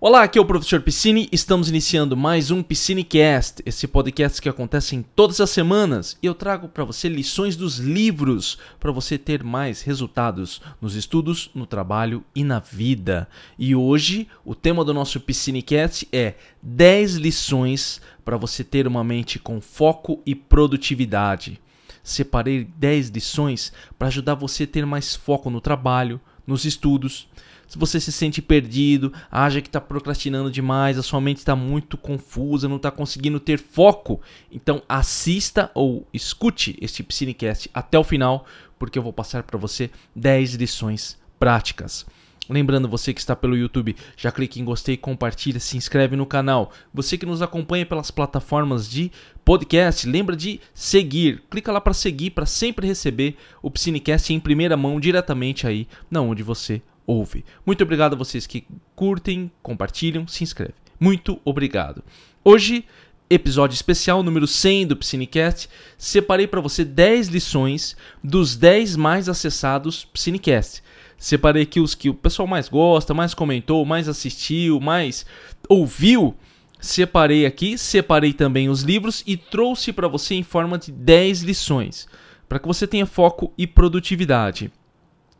[0.00, 1.28] Olá, aqui é o professor Piscine.
[1.32, 6.36] Estamos iniciando mais um Piscinecast, esse podcast que acontece em todas as semanas e eu
[6.36, 12.22] trago para você lições dos livros para você ter mais resultados nos estudos, no trabalho
[12.32, 13.28] e na vida.
[13.58, 19.36] E hoje o tema do nosso Piscinecast é 10 lições para você ter uma mente
[19.40, 21.60] com foco e produtividade.
[22.04, 27.26] Separei 10 lições para ajudar você a ter mais foco no trabalho, nos estudos
[27.68, 31.98] se você se sente perdido, acha que está procrastinando demais, a sua mente está muito
[31.98, 38.46] confusa, não está conseguindo ter foco, então assista ou escute este Psinecast até o final,
[38.78, 42.06] porque eu vou passar para você 10 lições práticas.
[42.48, 46.72] Lembrando, você que está pelo YouTube, já clique em gostei, compartilha, se inscreve no canal.
[46.94, 49.12] Você que nos acompanha pelas plataformas de
[49.44, 51.42] podcast, lembra de seguir.
[51.50, 56.22] Clica lá para seguir, para sempre receber o Psinecast em primeira mão, diretamente aí, na
[56.22, 57.42] onde você ouve.
[57.64, 60.74] Muito obrigado a vocês que curtem, compartilham, se inscrevem.
[61.00, 62.04] Muito obrigado.
[62.44, 62.84] Hoje,
[63.30, 70.04] episódio especial número 100 do Psinecast, separei para você 10 lições dos 10 mais acessados
[70.04, 70.82] Psinecast.
[71.16, 75.24] Separei aqui os que o pessoal mais gosta, mais comentou, mais assistiu, mais
[75.68, 76.36] ouviu.
[76.78, 82.06] Separei aqui, separei também os livros e trouxe para você em forma de 10 lições,
[82.48, 84.70] para que você tenha foco e produtividade.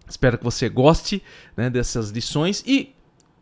[0.08, 1.22] Espero que você goste
[1.56, 2.94] né, dessas lições e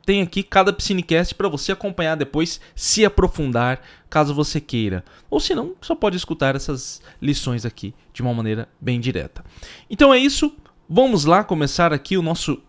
[0.06, 5.04] tem aqui cada Piscinecast para você acompanhar depois, se aprofundar, caso você queira.
[5.28, 9.44] Ou se não, só pode escutar essas lições aqui de uma maneira bem direta.
[9.90, 10.56] Então é isso,
[10.88, 12.62] vamos lá começar aqui o nosso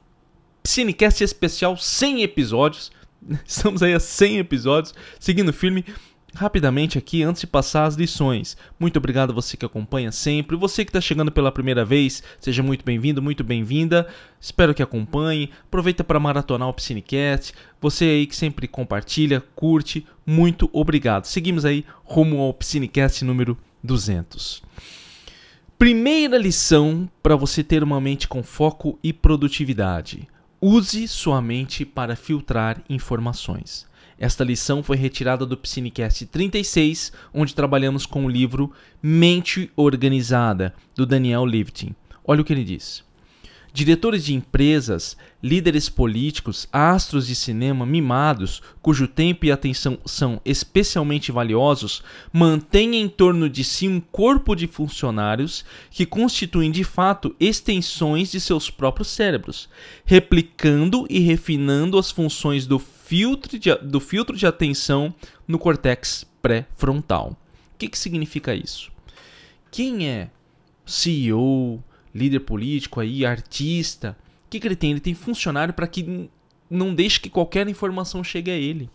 [0.63, 2.91] Piscinecast especial 100 episódios.
[3.45, 5.85] Estamos aí a 100 episódios, seguindo firme.
[6.35, 8.57] Rapidamente aqui, antes de passar as lições.
[8.79, 10.55] Muito obrigado a você que acompanha sempre.
[10.55, 14.07] Você que está chegando pela primeira vez, seja muito bem-vindo, muito bem-vinda.
[14.39, 15.49] Espero que acompanhe.
[15.65, 17.53] Aproveita para maratonar o Piscinecast.
[17.81, 21.25] Você aí que sempre compartilha, curte, muito obrigado.
[21.25, 24.61] Seguimos aí rumo ao Piscinecast número 200.
[25.77, 30.27] Primeira lição para você ter uma mente com foco e produtividade.
[30.59, 33.87] Use sua mente para filtrar informações.
[34.19, 41.05] Esta lição foi retirada do Psinecast 36, onde trabalhamos com o livro Mente Organizada, do
[41.05, 41.95] Daniel Lifting.
[42.25, 43.05] Olha o que ele diz.
[43.71, 51.31] Diretores de empresas, líderes políticos, astros de cinema mimados, cujo tempo e atenção são especialmente
[51.31, 52.01] valiosos,
[52.33, 58.39] mantêm em torno de si um corpo de funcionários que constituem de fato extensões de
[58.39, 59.69] seus próprios cérebros,
[60.03, 65.15] replicando e refinando as funções do filtro de, do filtro de atenção
[65.47, 67.37] no córtex pré-frontal.
[67.73, 68.91] O que, que significa isso?
[69.71, 70.29] Quem é
[70.85, 71.81] CEO,
[72.13, 74.91] líder político aí, artista, o que, que ele tem?
[74.91, 76.29] Ele tem funcionário para que
[76.69, 78.89] não deixe que qualquer informação chegue a ele.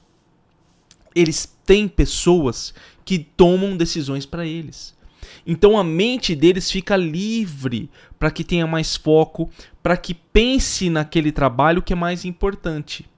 [1.15, 2.75] Eles têm pessoas
[3.07, 4.95] que tomam decisões para eles.
[5.47, 9.49] Então a mente deles fica livre para que tenha mais foco,
[9.83, 13.11] para que pense naquele trabalho que é mais importante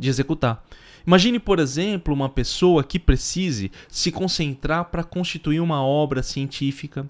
[0.00, 0.64] de executar.
[1.06, 7.08] Imagine, por exemplo, uma pessoa que precise se concentrar para constituir uma obra científica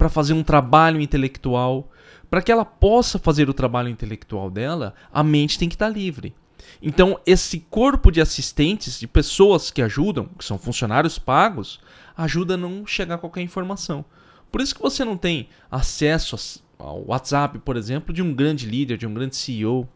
[0.00, 1.90] para fazer um trabalho intelectual.
[2.30, 5.92] Para que ela possa fazer o trabalho intelectual dela, a mente tem que estar tá
[5.92, 6.34] livre.
[6.80, 11.80] Então, esse corpo de assistentes, de pessoas que ajudam, que são funcionários pagos,
[12.16, 14.02] ajuda a não chegar a qualquer informação.
[14.50, 18.96] Por isso que você não tem acesso ao WhatsApp, por exemplo, de um grande líder,
[18.96, 19.86] de um grande CEO.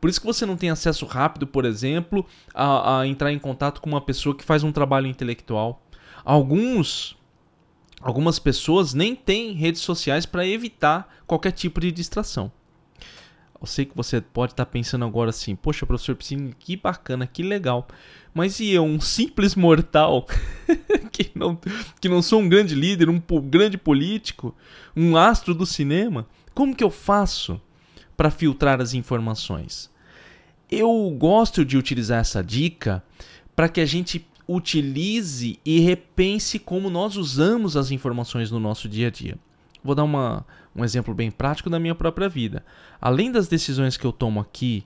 [0.00, 3.80] Por isso que você não tem acesso rápido, por exemplo, a, a entrar em contato
[3.80, 5.82] com uma pessoa que faz um trabalho intelectual.
[6.24, 7.16] Alguns
[8.00, 12.50] algumas pessoas nem têm redes sociais para evitar qualquer tipo de distração.
[13.60, 17.28] Eu sei que você pode estar tá pensando agora assim, poxa, professor Piscine, que bacana,
[17.28, 17.86] que legal.
[18.34, 20.26] Mas e eu, um simples mortal,
[21.12, 21.56] que, não,
[22.00, 24.52] que não sou um grande líder, um grande político,
[24.96, 27.60] um astro do cinema, como que eu faço
[28.16, 29.90] para filtrar as informações?
[30.70, 33.02] Eu gosto de utilizar essa dica
[33.54, 39.08] para que a gente utilize e repense como nós usamos as informações no nosso dia
[39.08, 39.38] a dia.
[39.84, 42.64] Vou dar uma, um exemplo bem prático da minha própria vida.
[43.00, 44.84] Além das decisões que eu tomo aqui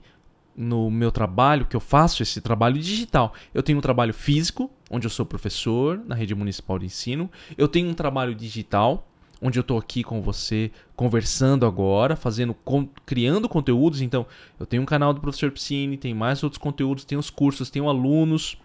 [0.55, 5.05] no meu trabalho, que eu faço esse trabalho digital, eu tenho um trabalho físico, onde
[5.05, 9.07] eu sou professor na rede municipal de ensino, eu tenho um trabalho digital,
[9.41, 12.55] onde eu estou aqui com você conversando agora, fazendo,
[13.05, 14.01] criando conteúdos.
[14.01, 14.25] Então,
[14.59, 17.87] eu tenho um canal do Professor Piscine, tem mais outros conteúdos, tenho os cursos, tenho
[17.87, 18.57] alunos.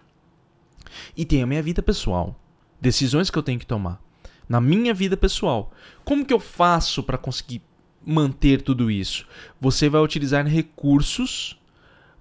[1.15, 2.39] E tem a minha vida pessoal.
[2.81, 4.01] Decisões que eu tenho que tomar.
[4.47, 5.71] Na minha vida pessoal.
[6.03, 7.61] Como que eu faço para conseguir
[8.05, 9.25] manter tudo isso?
[9.61, 11.59] Você vai utilizar recursos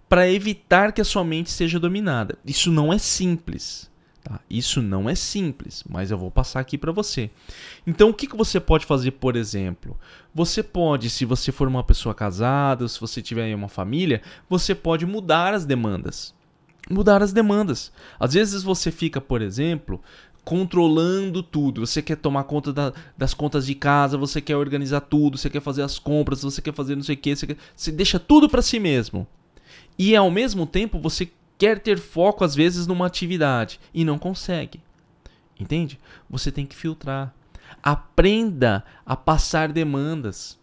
[0.08, 2.38] para evitar que a sua mente seja dominada.
[2.44, 3.90] Isso não é simples.
[4.22, 4.38] Tá?
[4.48, 7.28] Isso não é simples, mas eu vou passar aqui para você.
[7.84, 9.98] Então, o que, que você pode fazer, por exemplo?
[10.32, 15.04] Você pode, se você for uma pessoa casada, se você tiver uma família, você pode
[15.04, 16.32] mudar as demandas.
[16.88, 17.90] Mudar as demandas.
[18.18, 20.00] Às vezes você fica, por exemplo,
[20.44, 21.84] controlando tudo.
[21.84, 25.60] Você quer tomar conta da, das contas de casa, você quer organizar tudo, você quer
[25.60, 27.56] fazer as compras, você quer fazer não sei o que, você, quer...
[27.74, 29.26] você deixa tudo para si mesmo.
[29.98, 31.28] E ao mesmo tempo você
[31.62, 34.80] quer ter foco às vezes numa atividade e não consegue.
[35.60, 35.96] Entende?
[36.28, 37.32] Você tem que filtrar.
[37.80, 40.58] Aprenda a passar demandas.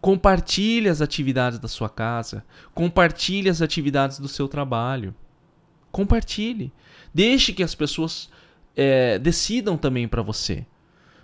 [0.00, 2.42] Compartilhe as atividades da sua casa.
[2.72, 5.14] Compartilhe as atividades do seu trabalho.
[5.92, 6.72] Compartilhe.
[7.12, 8.30] Deixe que as pessoas
[8.74, 10.64] é, decidam também para você.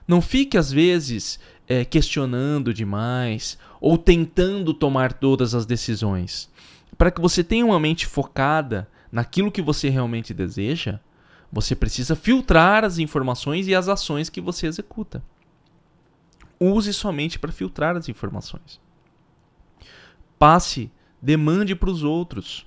[0.07, 6.51] Não fique, às vezes, é, questionando demais ou tentando tomar todas as decisões.
[6.99, 8.87] Para que você tenha uma mente focada
[9.17, 11.01] naquilo que você realmente deseja,
[11.51, 15.25] você precisa filtrar as informações e as ações que você executa.
[16.61, 18.79] Use somente para filtrar as informações.
[20.39, 22.67] Passe, demande para os outros.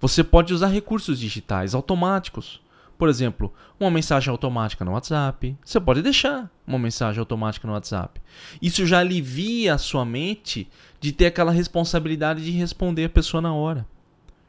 [0.00, 2.60] Você pode usar recursos digitais automáticos.
[2.98, 5.56] Por exemplo, uma mensagem automática no WhatsApp.
[5.64, 8.20] Você pode deixar uma mensagem automática no WhatsApp.
[8.60, 10.68] Isso já alivia a sua mente
[11.00, 13.86] de ter aquela responsabilidade de responder a pessoa na hora.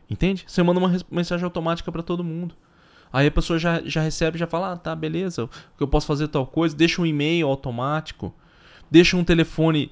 [0.09, 0.44] Entende?
[0.47, 2.56] Você manda uma mensagem automática para todo mundo.
[3.11, 6.45] Aí a pessoa já, já recebe, já fala, ah, tá, beleza, eu posso fazer tal
[6.45, 8.33] coisa, deixa um e-mail automático,
[8.89, 9.91] deixa um telefone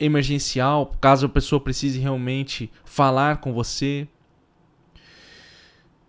[0.00, 4.08] emergencial, caso a pessoa precise realmente falar com você.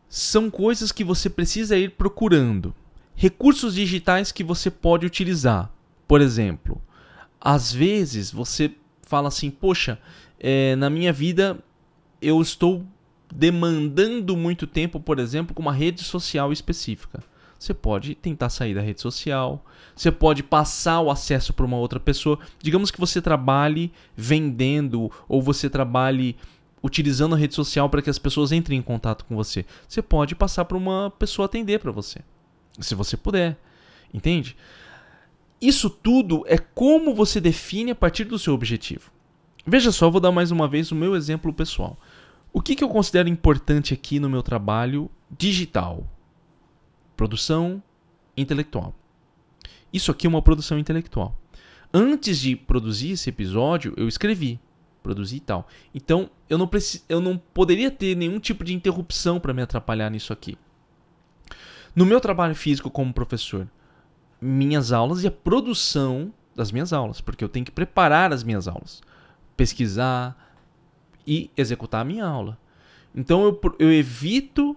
[0.10, 2.74] São coisas que você precisa ir procurando.
[3.16, 5.72] Recursos digitais que você pode utilizar.
[6.08, 6.82] Por exemplo,
[7.40, 10.00] às vezes você fala assim, poxa,
[10.40, 11.60] é, na minha vida
[12.22, 12.86] eu estou
[13.34, 17.24] demandando muito tempo, por exemplo, com uma rede social específica.
[17.60, 19.66] Você pode tentar sair da rede social,
[19.96, 22.38] você pode passar o acesso para uma outra pessoa.
[22.62, 26.36] Digamos que você trabalhe vendendo ou você trabalhe
[26.84, 29.66] utilizando a rede social para que as pessoas entrem em contato com você.
[29.88, 32.20] Você pode passar para uma pessoa atender para você,
[32.80, 33.58] se você puder.
[34.14, 34.56] Entende?
[35.60, 39.12] Isso tudo é como você define a partir do seu objetivo.
[39.66, 41.98] Veja só, vou dar mais uma vez o meu exemplo pessoal.
[42.58, 46.08] O que, que eu considero importante aqui no meu trabalho digital?
[47.16, 47.84] Produção
[48.36, 48.96] intelectual.
[49.94, 51.40] Isso aqui é uma produção intelectual.
[51.94, 54.60] Antes de produzir esse episódio, eu escrevi,
[55.04, 55.68] produzi e tal.
[55.94, 60.10] Então, eu não, preci eu não poderia ter nenhum tipo de interrupção para me atrapalhar
[60.10, 60.58] nisso aqui.
[61.96, 63.68] No meu trabalho físico como professor,
[64.42, 68.68] minhas aulas e a produção das minhas aulas, porque eu tenho que preparar as minhas
[68.68, 69.04] aulas,
[69.56, 70.47] pesquisar,
[71.28, 72.58] e executar a minha aula.
[73.14, 74.76] Então eu, eu evito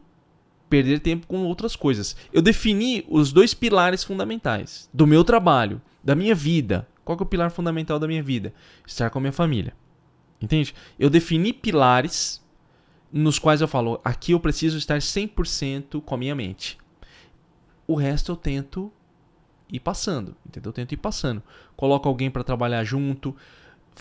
[0.68, 2.16] perder tempo com outras coisas.
[2.32, 6.88] Eu defini os dois pilares fundamentais do meu trabalho, da minha vida.
[7.04, 8.52] Qual é o pilar fundamental da minha vida?
[8.86, 9.74] Estar com a minha família.
[10.40, 10.74] Entende?
[10.98, 12.42] Eu defini pilares
[13.12, 16.78] nos quais eu falo, aqui eu preciso estar 100% com a minha mente.
[17.86, 18.92] O resto eu tento
[19.72, 20.70] ir passando, entendeu?
[20.70, 21.42] Eu tento ir passando.
[21.76, 23.34] Coloco alguém para trabalhar junto,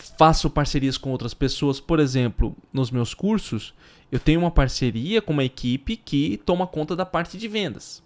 [0.00, 1.78] faço parcerias com outras pessoas.
[1.78, 3.74] Por exemplo, nos meus cursos,
[4.10, 8.02] eu tenho uma parceria com uma equipe que toma conta da parte de vendas.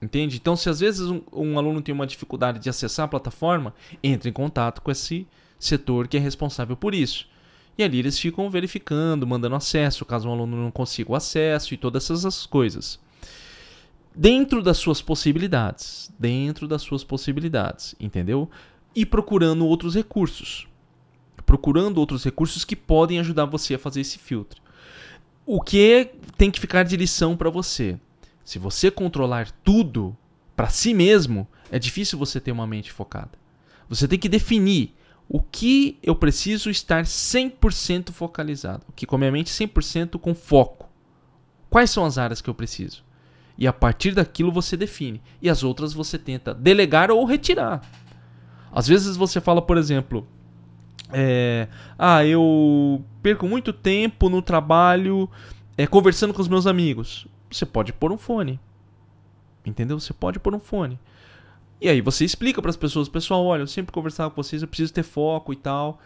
[0.00, 0.36] Entende?
[0.36, 4.28] Então, se às vezes um, um, aluno tem uma dificuldade de acessar a plataforma, entre
[4.28, 5.26] em contato com esse
[5.58, 7.26] setor que é responsável por isso.
[7.76, 11.76] E ali eles ficam verificando, mandando acesso, caso um aluno não consiga o acesso e
[11.76, 13.00] todas essas coisas.
[14.14, 16.12] Dentro das suas possibilidades.
[16.18, 18.48] Dentro das suas possibilidades, entendeu?
[18.94, 20.68] E procurando outros recursos
[21.44, 24.62] procurando outros recursos que podem ajudar você a fazer esse filtro.
[25.46, 27.98] O que tem que ficar de lição para você?
[28.44, 30.16] Se você controlar tudo
[30.56, 33.32] para si mesmo, é difícil você ter uma mente focada.
[33.88, 34.94] Você tem que definir
[35.28, 40.34] o que eu preciso estar 100% focalizado, o que com a minha mente 100% com
[40.34, 40.88] foco.
[41.70, 43.02] Quais são as áreas que eu preciso?
[43.56, 45.22] E a partir daquilo você define.
[45.40, 47.82] E as outras você tenta delegar ou retirar.
[48.72, 50.26] Às vezes você fala, por exemplo,
[51.14, 51.68] é,
[51.98, 55.30] ah, eu perco muito tempo no trabalho
[55.78, 57.26] é, conversando com os meus amigos.
[57.50, 58.58] Você pode pôr um fone.
[59.64, 59.98] Entendeu?
[59.98, 60.98] Você pode pôr um fone.
[61.80, 64.68] E aí você explica para as pessoas, pessoal, olha, eu sempre conversava com vocês, eu
[64.68, 66.00] preciso ter foco e tal.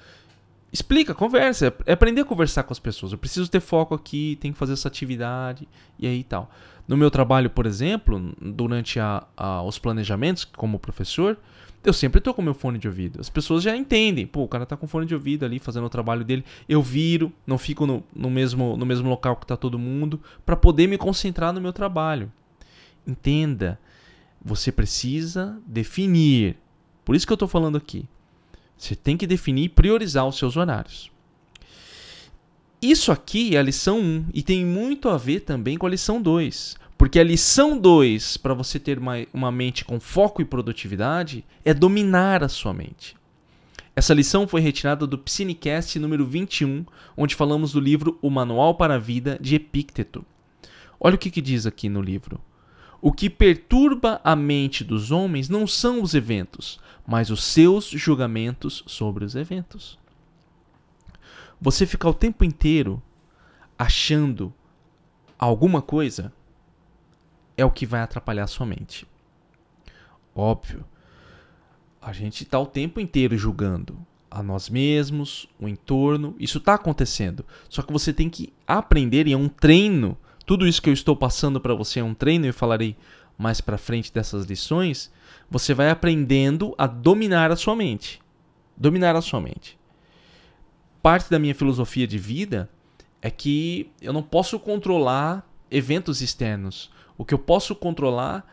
[0.73, 1.75] explica, conversa.
[1.87, 3.13] É aprender a conversar com as pessoas.
[3.13, 5.67] Eu preciso ter foco aqui, tenho que fazer essa atividade
[5.99, 6.51] e aí tal.
[6.87, 11.39] No meu trabalho, por exemplo, durante a, a, os planejamentos como professor,
[11.85, 13.21] eu sempre tô com meu fone de ouvido.
[13.21, 14.27] As pessoas já entendem.
[14.27, 16.45] Pô, o cara tá com fone de ouvido ali fazendo o trabalho dele.
[16.69, 20.57] Eu viro, não fico no, no mesmo, no mesmo local que tá todo mundo, para
[20.57, 22.33] poder me concentrar no meu trabalho.
[23.07, 23.79] Entenda,
[24.43, 26.57] você precisa definir.
[27.05, 28.07] Por isso que eu tô falando aqui.
[28.77, 31.11] Você tem que definir e priorizar os seus horários.
[32.81, 36.23] Isso aqui é a lição 1 e tem muito a ver também com a lição
[36.23, 36.77] 2.
[36.99, 41.73] Porque a lição 2 para você ter uma, uma mente com foco e produtividade é
[41.73, 43.17] dominar a sua mente.
[43.95, 46.85] Essa lição foi retirada do Psinecast número 21,
[47.17, 50.25] onde falamos do livro O Manual para a Vida de Epícteto.
[50.99, 52.41] Olha o que, que diz aqui no livro.
[53.01, 58.83] O que perturba a mente dos homens não são os eventos, mas os seus julgamentos
[58.87, 59.97] sobre os eventos.
[61.61, 63.01] Você ficar o tempo inteiro
[63.79, 64.53] achando
[65.39, 66.33] alguma coisa
[67.59, 69.07] é o que vai atrapalhar a sua mente.
[70.35, 70.83] Óbvio,
[72.01, 73.99] a gente está o tempo inteiro julgando
[74.31, 77.45] a nós mesmos, o entorno, isso está acontecendo.
[77.69, 80.17] Só que você tem que aprender e é um treino.
[80.47, 82.97] Tudo isso que eu estou passando para você é um treino eu falarei
[83.37, 85.13] mais para frente dessas lições.
[85.51, 88.23] Você vai aprendendo a dominar a sua mente.
[88.75, 89.79] Dominar a sua mente
[91.09, 92.69] parte da minha filosofia de vida
[93.23, 96.91] é que eu não posso controlar eventos externos.
[97.19, 98.47] O que eu posso controlar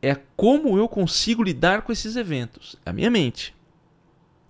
[0.00, 2.74] é como eu consigo lidar com esses eventos.
[2.84, 3.54] A minha mente.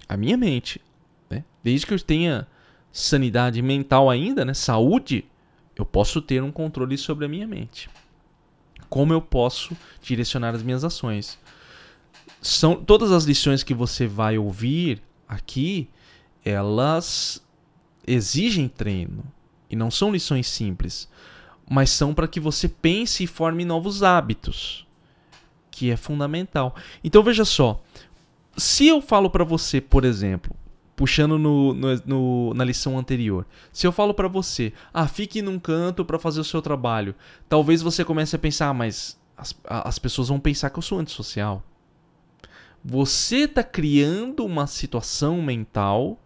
[0.08, 0.80] A minha mente.
[1.28, 1.44] Né?
[1.62, 2.46] Desde que eu tenha
[2.92, 4.54] sanidade mental ainda, né?
[4.54, 5.26] saúde,
[5.76, 7.90] eu posso ter um controle sobre a minha mente.
[8.88, 11.38] Como eu posso direcionar as minhas ações.
[12.40, 15.88] São todas as lições que você vai ouvir aqui
[16.44, 17.42] elas
[18.06, 19.24] exigem treino
[19.70, 21.08] e não são lições simples,
[21.68, 24.86] mas são para que você pense e forme novos hábitos,
[25.70, 26.74] que é fundamental.
[27.02, 27.82] Então veja só,
[28.56, 30.54] se eu falo para você, por exemplo,
[30.94, 35.58] puxando no, no, no, na lição anterior, se eu falo para você, ah, fique num
[35.58, 37.14] canto para fazer o seu trabalho,
[37.48, 40.98] talvez você comece a pensar, ah, mas as, as pessoas vão pensar que eu sou
[40.98, 41.62] antissocial.
[42.84, 46.18] Você está criando uma situação mental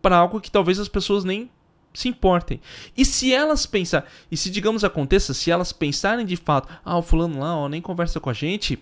[0.00, 1.50] para algo que talvez as pessoas nem
[1.98, 2.60] se importem.
[2.96, 7.02] E se elas pensar, e se digamos aconteça, se elas pensarem de fato, ah, o
[7.02, 8.78] fulano lá, ó, nem conversa com a gente,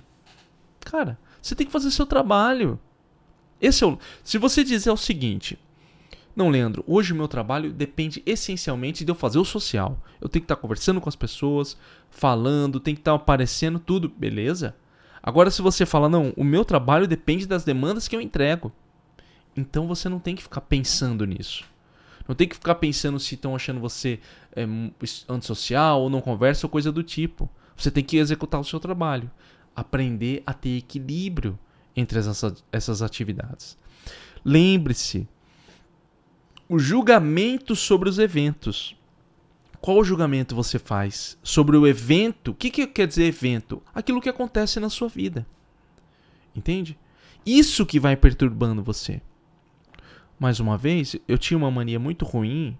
[0.80, 2.78] cara, você tem que fazer seu trabalho.
[3.60, 5.58] Esse é o, se você dizer o seguinte,
[6.34, 9.98] não, Leandro, hoje o meu trabalho depende essencialmente de eu fazer o social.
[10.20, 11.78] Eu tenho que estar conversando com as pessoas,
[12.10, 14.76] falando, tem que estar aparecendo tudo, beleza?
[15.22, 18.70] Agora se você fala, não, o meu trabalho depende das demandas que eu entrego.
[19.56, 21.64] Então você não tem que ficar pensando nisso.
[22.26, 24.18] Não tem que ficar pensando se estão achando você
[24.54, 24.66] é,
[25.28, 27.48] antissocial ou não conversa ou coisa do tipo.
[27.76, 29.30] Você tem que executar o seu trabalho.
[29.74, 31.58] Aprender a ter equilíbrio
[31.94, 33.76] entre essas, atividades.
[34.44, 35.28] Lembre-se,
[36.68, 38.96] o julgamento sobre os eventos.
[39.80, 42.50] Qual julgamento você faz sobre o evento?
[42.50, 43.82] O que, que quer dizer evento?
[43.94, 45.46] Aquilo que acontece na sua vida.
[46.54, 46.98] Entende?
[47.44, 49.20] Isso que vai perturbando você
[50.38, 52.76] mais uma vez, eu tinha uma mania muito ruim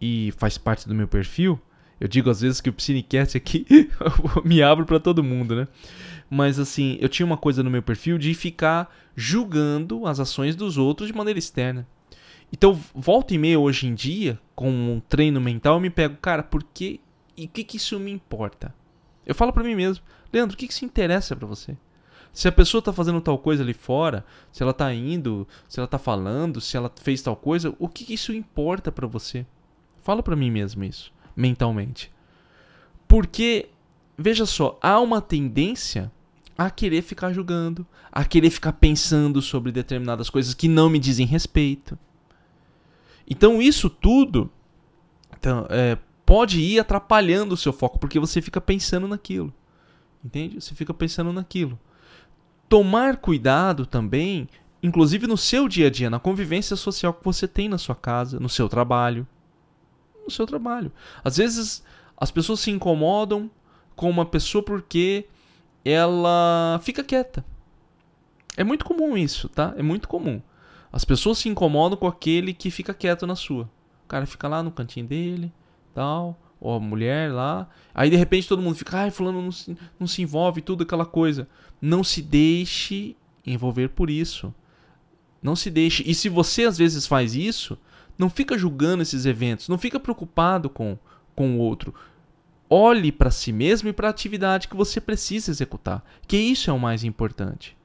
[0.00, 1.60] e faz parte do meu perfil.
[2.00, 3.66] Eu digo às vezes que o Psinecast aqui
[4.44, 5.68] me abre para todo mundo, né?
[6.30, 10.76] Mas assim, eu tinha uma coisa no meu perfil de ficar julgando as ações dos
[10.76, 11.86] outros de maneira externa.
[12.52, 16.42] Então, volta e meia hoje em dia, com um treino mental, eu me pego, cara,
[16.42, 17.00] por que
[17.36, 18.74] e o que, que isso me importa?
[19.24, 20.02] Eu falo para mim mesmo,
[20.32, 21.76] Leandro, o que, que interessa para você?
[22.32, 25.86] Se a pessoa está fazendo tal coisa ali fora, se ela está indo, se ela
[25.86, 29.46] está falando, se ela fez tal coisa, o que, isso importa para você?
[30.02, 32.12] Fala para mim mesmo isso, mentalmente.
[33.06, 33.68] Porque,
[34.16, 36.12] veja só, há uma tendência
[36.56, 41.26] a querer ficar julgando, a querer ficar pensando sobre determinadas coisas que não me dizem
[41.26, 41.98] respeito.
[43.28, 44.50] Então, isso tudo
[45.36, 49.52] então, é, pode ir atrapalhando o seu foco, porque você fica pensando naquilo.
[50.24, 50.60] Entende?
[50.60, 51.78] Você fica pensando naquilo
[52.68, 54.48] tomar cuidado também,
[54.82, 58.38] inclusive no seu dia a dia, na convivência social que você tem na sua casa,
[58.38, 59.26] no seu trabalho.
[60.24, 60.92] No seu trabalho.
[61.24, 61.82] Às vezes
[62.16, 63.50] as pessoas se incomodam
[63.96, 65.26] com uma pessoa porque
[65.84, 67.44] ela fica quieta.
[68.56, 69.72] É muito comum isso, tá?
[69.76, 70.42] É muito comum.
[70.92, 73.64] As pessoas se incomodam com aquele que fica quieto na sua.
[74.04, 75.52] O cara fica lá no cantinho dele,
[75.94, 77.68] tal ou a mulher lá.
[77.94, 81.06] Aí de repente todo mundo fica, ai, fulano não se, não se envolve, tudo aquela
[81.06, 81.48] coisa.
[81.80, 84.52] Não se deixe envolver por isso.
[85.42, 86.02] Não se deixe.
[86.06, 87.78] E se você às vezes faz isso,
[88.18, 90.98] não fica julgando esses eventos, não fica preocupado com,
[91.34, 91.94] com o outro.
[92.68, 96.72] Olhe para si mesmo e para a atividade que você precisa executar, que isso é
[96.72, 97.76] o mais importante.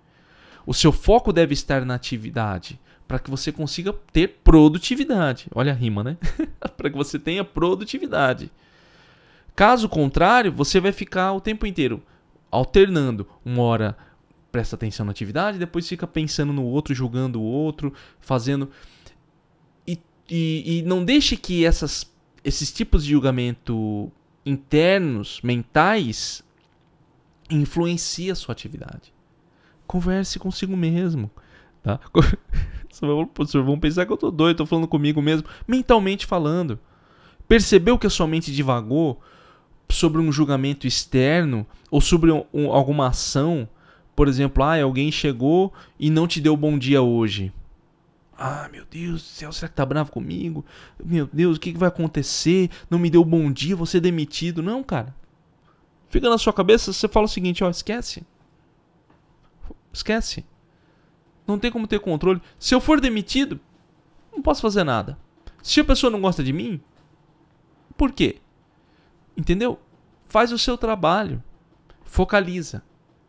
[0.65, 5.47] O seu foco deve estar na atividade, para que você consiga ter produtividade.
[5.53, 6.17] Olha a rima, né?
[6.77, 8.51] para que você tenha produtividade.
[9.55, 12.01] Caso contrário, você vai ficar o tempo inteiro
[12.49, 13.27] alternando.
[13.45, 13.97] Uma hora
[14.51, 18.69] presta atenção na atividade, depois fica pensando no outro, julgando o outro, fazendo.
[19.87, 22.11] E, e, e não deixe que essas,
[22.43, 24.11] esses tipos de julgamento
[24.45, 26.43] internos, mentais,
[27.49, 29.13] influenciem a sua atividade.
[29.87, 31.31] Converse consigo mesmo.
[31.83, 31.99] Tá?
[33.65, 36.79] Vão pensar que eu tô doido, tô falando comigo mesmo, mentalmente falando.
[37.47, 39.21] Percebeu que a sua mente divagou
[39.89, 43.67] sobre um julgamento externo ou sobre um, um, alguma ação?
[44.15, 47.51] Por exemplo, ah, alguém chegou e não te deu bom dia hoje.
[48.37, 50.65] Ah, meu Deus do céu, será que tá bravo comigo?
[51.03, 52.69] Meu Deus, o que, que vai acontecer?
[52.89, 54.63] Não me deu bom dia, vou ser demitido.
[54.63, 55.15] Não, cara.
[56.07, 58.23] Fica na sua cabeça, você fala o seguinte, ó, esquece.
[59.91, 60.45] Esquece.
[61.47, 62.41] Não tem como ter controle.
[62.57, 63.59] Se eu for demitido,
[64.31, 65.17] não posso fazer nada.
[65.61, 66.81] Se a pessoa não gosta de mim,
[67.97, 68.37] por quê?
[69.35, 69.79] Entendeu?
[70.27, 71.43] Faz o seu trabalho.
[72.03, 72.83] Focaliza.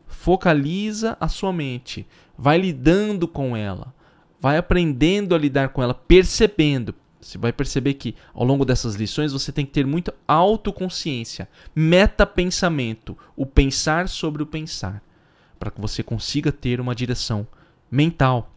[0.06, 2.06] Focaliza a sua mente.
[2.37, 3.94] Vai lidando com ela.
[4.40, 6.94] Vai aprendendo a lidar com ela, percebendo.
[7.21, 13.16] Você vai perceber que ao longo dessas lições você tem que ter muita autoconsciência, metapensamento,
[13.35, 15.02] o pensar sobre o pensar,
[15.59, 17.47] para que você consiga ter uma direção
[17.95, 18.53] mental.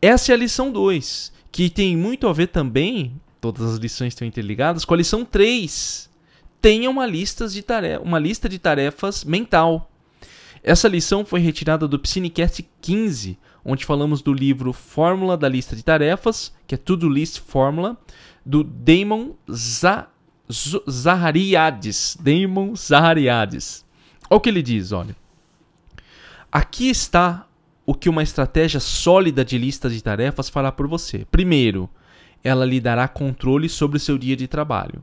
[0.00, 4.26] Essa é a lição 2, que tem muito a ver também, todas as lições estão
[4.26, 6.08] interligadas, com a lição 3.
[6.60, 9.90] Tenha uma lista de, tarefa, uma lista de tarefas mental.
[10.62, 15.82] Essa lição foi retirada do Psinecast 15, onde falamos do livro Fórmula da Lista de
[15.82, 17.96] Tarefas, que é To-Do List Fórmula,
[18.44, 19.34] do Damon
[20.88, 22.16] Zahariades.
[22.20, 23.84] Damon Zahariades.
[24.28, 25.16] Olha o que ele diz, olha.
[26.50, 27.46] Aqui está
[27.86, 31.24] o que uma estratégia sólida de lista de tarefas fará por você.
[31.30, 31.88] Primeiro,
[32.42, 35.02] ela lhe dará controle sobre o seu dia de trabalho.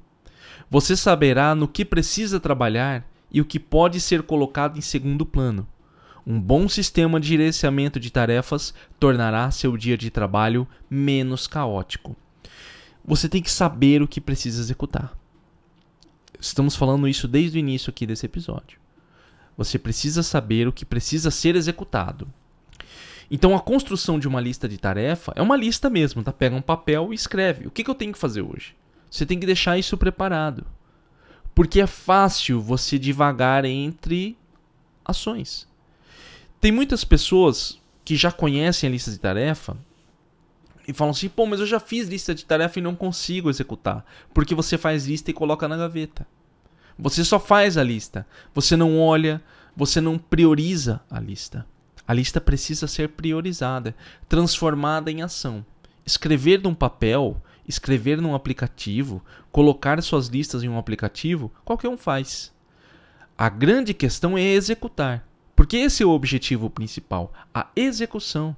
[0.69, 5.67] Você saberá no que precisa trabalhar e o que pode ser colocado em segundo plano.
[6.25, 12.15] Um bom sistema de gerenciamento de tarefas tornará seu dia de trabalho menos caótico.
[13.05, 15.17] Você tem que saber o que precisa executar.
[16.39, 18.79] Estamos falando isso desde o início aqui desse episódio.
[19.57, 22.27] Você precisa saber o que precisa ser executado.
[23.29, 26.31] Então a construção de uma lista de tarefa é uma lista mesmo, tá?
[26.31, 27.67] Pega um papel e escreve.
[27.67, 28.75] O que, que eu tenho que fazer hoje?
[29.09, 30.65] Você tem que deixar isso preparado.
[31.53, 34.37] Porque é fácil você divagar entre
[35.05, 35.67] ações.
[36.59, 39.77] Tem muitas pessoas que já conhecem a lista de tarefa
[40.87, 44.05] e falam assim: pô, mas eu já fiz lista de tarefa e não consigo executar.
[44.33, 46.25] Porque você faz lista e coloca na gaveta.
[46.97, 48.25] Você só faz a lista.
[48.53, 49.41] Você não olha,
[49.75, 51.65] você não prioriza a lista.
[52.07, 53.95] A lista precisa ser priorizada,
[54.27, 55.65] transformada em ação.
[56.05, 62.51] Escrever num papel, escrever num aplicativo, colocar suas listas em um aplicativo, qualquer um faz.
[63.37, 68.55] A grande questão é executar, porque esse é o objetivo principal, a execução.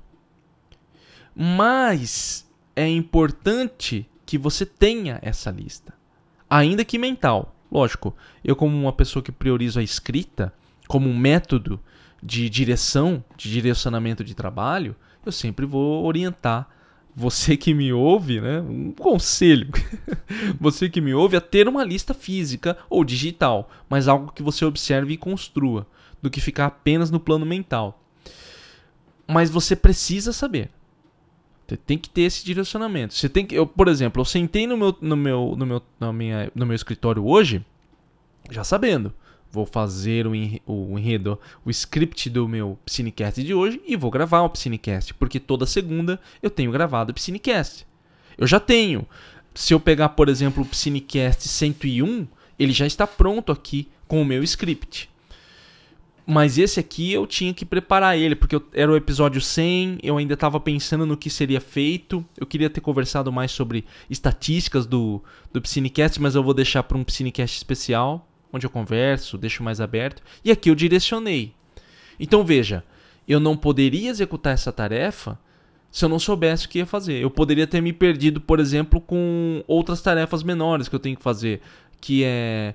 [1.35, 5.93] Mas é importante que você tenha essa lista,
[6.49, 7.55] ainda que mental.
[7.71, 10.53] Lógico, eu como uma pessoa que priorizo a escrita
[10.87, 11.79] como um método
[12.25, 16.67] de direção, de direcionamento de trabalho, eu sempre vou orientar
[17.15, 19.69] você que me ouve, né, um conselho.
[20.59, 24.65] você que me ouve a ter uma lista física ou digital, mas algo que você
[24.65, 25.87] observe e construa,
[26.21, 28.03] do que ficar apenas no plano mental.
[29.27, 30.71] Mas você precisa saber.
[31.67, 33.13] Você tem que ter esse direcionamento.
[33.13, 36.11] Você tem que, eu, por exemplo, eu sentei no meu, no meu, no meu, na
[36.11, 37.63] minha, no meu escritório hoje,
[38.49, 39.13] já sabendo
[39.55, 44.49] vou fazer o, enredo, o script do meu Psinecast de hoje e vou gravar o
[44.49, 47.87] Psinecast, porque toda segunda eu tenho gravado o Psinecast.
[48.37, 49.07] Eu já tenho.
[49.53, 52.27] Se eu pegar, por exemplo, o Psinecast 101,
[52.59, 55.09] ele já está pronto aqui com o meu script.
[56.27, 60.17] Mas esse aqui eu tinha que preparar ele, porque eu, era o episódio 100, eu
[60.17, 62.25] ainda estava pensando no que seria feito.
[62.37, 66.97] Eu queria ter conversado mais sobre estatísticas do, do Psinecast, mas eu vou deixar para
[66.97, 71.53] um Psinecast especial onde eu converso, deixo mais aberto, e aqui eu direcionei.
[72.19, 72.83] Então veja,
[73.27, 75.37] eu não poderia executar essa tarefa
[75.91, 77.21] se eu não soubesse o que ia fazer.
[77.21, 81.23] Eu poderia ter me perdido, por exemplo, com outras tarefas menores que eu tenho que
[81.23, 81.61] fazer,
[81.99, 82.73] que é,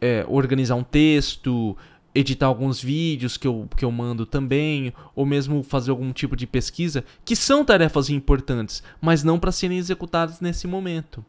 [0.00, 1.76] é organizar um texto,
[2.14, 6.46] editar alguns vídeos que eu, que eu mando também, ou mesmo fazer algum tipo de
[6.46, 11.24] pesquisa, que são tarefas importantes, mas não para serem executadas nesse momento.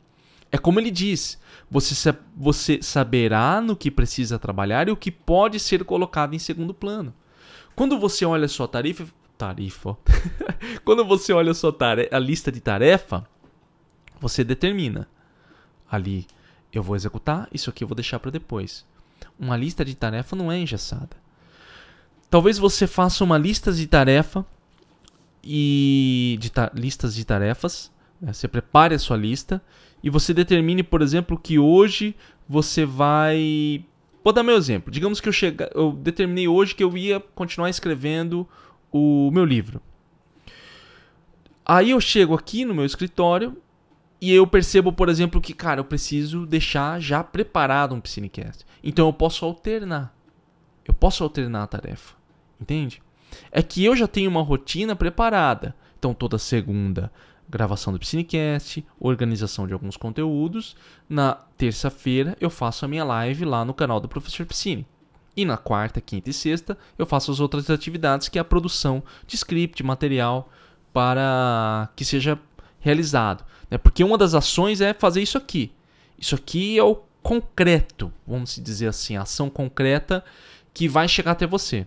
[0.51, 5.59] É como ele diz: você, você saberá no que precisa trabalhar e o que pode
[5.59, 7.13] ser colocado em segundo plano.
[7.75, 9.05] Quando você olha a sua tarifa.
[9.37, 9.95] Tarifa.
[10.83, 11.75] Quando você olha a sua
[12.11, 13.27] a lista de tarefa,
[14.19, 15.07] você determina.
[15.89, 16.25] Ali,
[16.73, 18.85] eu vou executar, isso aqui eu vou deixar para depois.
[19.39, 21.15] Uma lista de tarefa não é engessada.
[22.29, 24.45] Talvez você faça uma lista de tarefa
[25.43, 27.91] e de listas de tarefas.
[28.21, 28.33] Né?
[28.33, 29.61] Você prepare a sua lista
[30.03, 32.15] e você determine, por exemplo, que hoje
[32.47, 33.83] você vai.
[34.23, 34.91] Vou dar meu exemplo.
[34.91, 35.69] Digamos que eu, chega...
[35.73, 38.47] eu determinei hoje que eu ia continuar escrevendo
[38.91, 39.81] o meu livro.
[41.65, 43.57] Aí eu chego aqui no meu escritório
[44.19, 48.65] e eu percebo, por exemplo, que, cara, eu preciso deixar já preparado um Piscinecast.
[48.83, 50.15] Então eu posso alternar.
[50.85, 52.15] Eu posso alternar a tarefa.
[52.59, 53.01] Entende?
[53.51, 55.75] É que eu já tenho uma rotina preparada.
[55.99, 57.11] Então toda segunda,
[57.49, 60.75] gravação do Piscinecast, organização de alguns conteúdos.
[61.07, 64.85] Na terça-feira eu faço a minha live lá no canal do Professor Piscine.
[65.35, 69.03] E na quarta, quinta e sexta eu faço as outras atividades, que é a produção
[69.25, 70.51] de script, material,
[70.91, 72.39] para que seja
[72.79, 73.45] realizado.
[73.69, 73.77] Né?
[73.77, 75.71] Porque uma das ações é fazer isso aqui.
[76.17, 80.23] Isso aqui é o concreto, vamos dizer assim, a ação concreta
[80.73, 81.85] que vai chegar até você.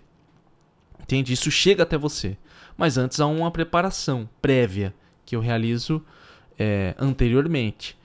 [1.01, 1.33] Entende?
[1.33, 2.37] Isso chega até você.
[2.77, 4.94] Mas antes há uma preparação prévia
[5.31, 6.05] que eu realizo
[6.59, 7.97] é, anteriormente.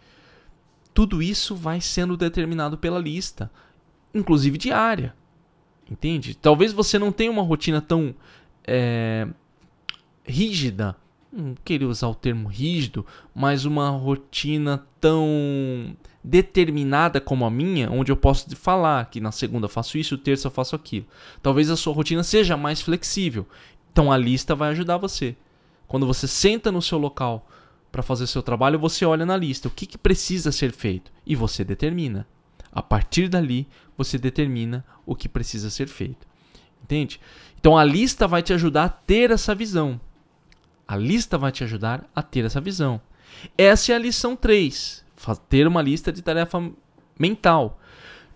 [0.93, 3.49] Tudo isso vai sendo determinado pela lista,
[4.13, 5.15] inclusive diária.
[5.89, 6.35] Entende?
[6.35, 8.13] Talvez você não tenha uma rotina tão
[8.63, 9.27] é,
[10.23, 10.95] rígida
[11.31, 18.09] não queria usar o termo rígido, mas uma rotina tão determinada como a minha, onde
[18.09, 21.05] eu posso falar que na segunda faço isso, terça faço aquilo.
[21.41, 23.45] Talvez a sua rotina seja mais flexível.
[23.91, 25.35] Então a lista vai ajudar você.
[25.87, 27.47] Quando você senta no seu local
[27.91, 31.35] para fazer seu trabalho, você olha na lista o que, que precisa ser feito e
[31.35, 32.27] você determina.
[32.71, 33.67] A partir dali,
[33.97, 36.27] você determina o que precisa ser feito.
[36.83, 37.19] Entende?
[37.57, 39.99] Então a lista vai te ajudar a ter essa visão.
[40.87, 43.01] A lista vai te ajudar a ter essa visão.
[43.57, 45.03] Essa é a lição 3.
[45.49, 46.71] Ter uma lista de tarefa
[47.17, 47.79] mental.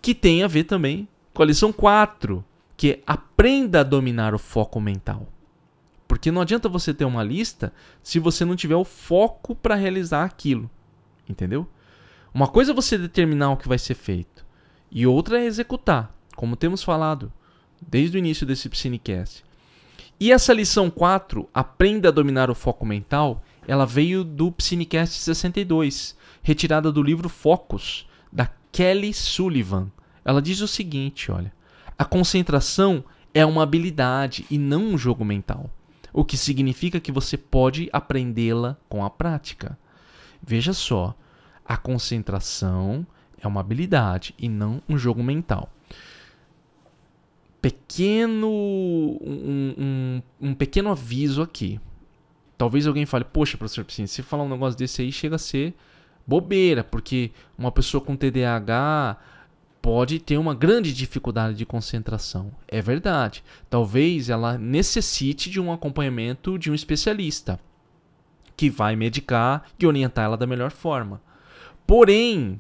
[0.01, 2.43] Que tem a ver também com a lição 4,
[2.75, 5.27] que é aprenda a dominar o foco mental.
[6.09, 10.25] Porque não adianta você ter uma lista se você não tiver o foco para realizar
[10.25, 10.67] aquilo.
[11.29, 11.69] Entendeu?
[12.33, 14.43] Uma coisa é você determinar o que vai ser feito,
[14.91, 17.31] e outra é executar, como temos falado
[17.79, 19.43] desde o início desse Psinecast.
[20.19, 26.17] E essa lição 4, Aprenda a Dominar o Foco Mental, ela veio do Psinecast 62,
[26.41, 29.91] retirada do livro Focus, da Kelly Sullivan.
[30.25, 31.53] Ela diz o seguinte, olha:
[31.97, 35.69] A concentração é uma habilidade e não um jogo mental,
[36.13, 39.77] o que significa que você pode aprendê-la com a prática.
[40.41, 41.15] Veja só,
[41.65, 43.05] a concentração
[43.41, 45.69] é uma habilidade e não um jogo mental
[47.61, 51.79] pequeno um, um, um, pequeno aviso aqui.
[52.57, 55.73] Talvez alguém fale, poxa, professor Piscina, se falar um negócio desse aí chega a ser
[56.25, 59.17] bobeira, porque uma pessoa com TDAH
[59.81, 62.51] pode ter uma grande dificuldade de concentração.
[62.67, 63.43] É verdade.
[63.69, 67.59] Talvez ela necessite de um acompanhamento de um especialista
[68.55, 71.21] que vai medicar e orientar ela da melhor forma.
[71.87, 72.59] Porém,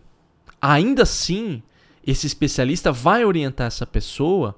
[0.61, 1.61] ainda assim,
[2.05, 4.57] esse especialista vai orientar essa pessoa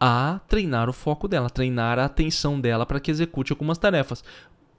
[0.00, 4.24] a treinar o foco dela, treinar a atenção dela para que execute algumas tarefas,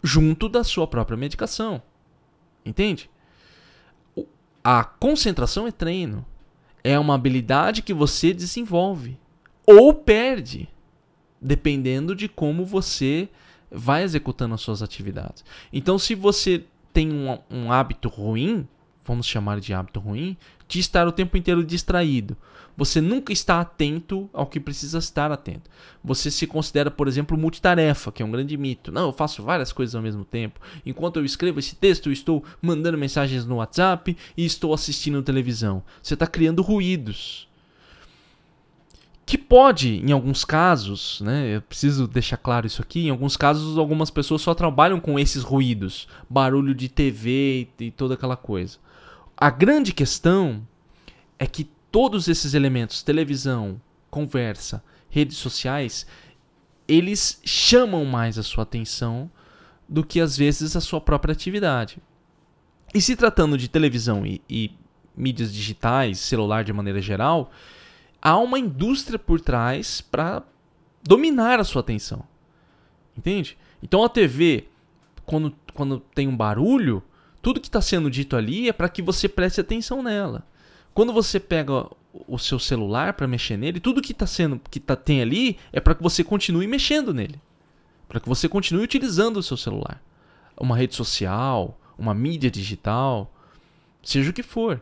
[0.02, 1.82] junto da sua própria medicação.
[2.66, 3.10] Entende?
[4.64, 6.26] A concentração é treino.
[6.84, 9.18] É uma habilidade que você desenvolve
[9.66, 10.68] ou perde,
[11.42, 13.30] dependendo de como você
[13.72, 15.44] vai executando as suas atividades.
[15.72, 18.68] Então, se você tem um, um hábito ruim,
[19.06, 22.38] vamos chamar de hábito ruim, de estar o tempo inteiro distraído.
[22.76, 25.70] Você nunca está atento ao que precisa estar atento.
[26.04, 28.92] Você se considera, por exemplo, multitarefa, que é um grande mito.
[28.92, 30.60] Não, eu faço várias coisas ao mesmo tempo.
[30.86, 35.84] Enquanto eu escrevo esse texto, eu estou mandando mensagens no WhatsApp e estou assistindo televisão.
[36.02, 37.48] Você está criando ruídos.
[39.26, 41.56] Que pode, em alguns casos, né?
[41.56, 43.06] Eu preciso deixar claro isso aqui.
[43.06, 48.16] Em alguns casos, algumas pessoas só trabalham com esses ruídos, barulho de TV e toda
[48.16, 48.78] aquela coisa.
[49.38, 50.68] A grande questão
[51.40, 53.80] é que todos esses elementos, televisão,
[54.10, 56.08] conversa, redes sociais,
[56.88, 59.30] eles chamam mais a sua atenção
[59.88, 62.00] do que às vezes a sua própria atividade.
[62.96, 64.72] E se tratando de televisão e, e
[65.16, 67.52] mídias digitais, celular de maneira geral,
[68.20, 70.42] há uma indústria por trás para
[71.04, 72.24] dominar a sua atenção.
[73.16, 73.56] Entende?
[73.84, 74.68] Então a TV,
[75.28, 77.04] quando, quando tem um barulho,
[77.40, 80.44] tudo que está sendo dito ali é para que você preste atenção nela.
[80.94, 81.88] Quando você pega
[82.28, 85.80] o seu celular para mexer nele, tudo que está sendo que tá, tem ali é
[85.80, 87.42] para que você continue mexendo nele,
[88.08, 90.02] para que você continue utilizando o seu celular,
[90.56, 93.34] uma rede social, uma mídia digital,
[94.04, 94.82] seja o que for,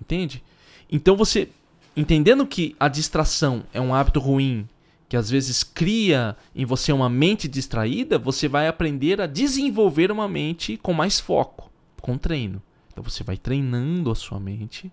[0.00, 0.42] entende?
[0.90, 1.48] Então você
[1.96, 4.68] entendendo que a distração é um hábito ruim
[5.08, 10.26] que às vezes cria em você uma mente distraída, você vai aprender a desenvolver uma
[10.26, 12.60] mente com mais foco, com treino.
[12.90, 14.90] Então você vai treinando a sua mente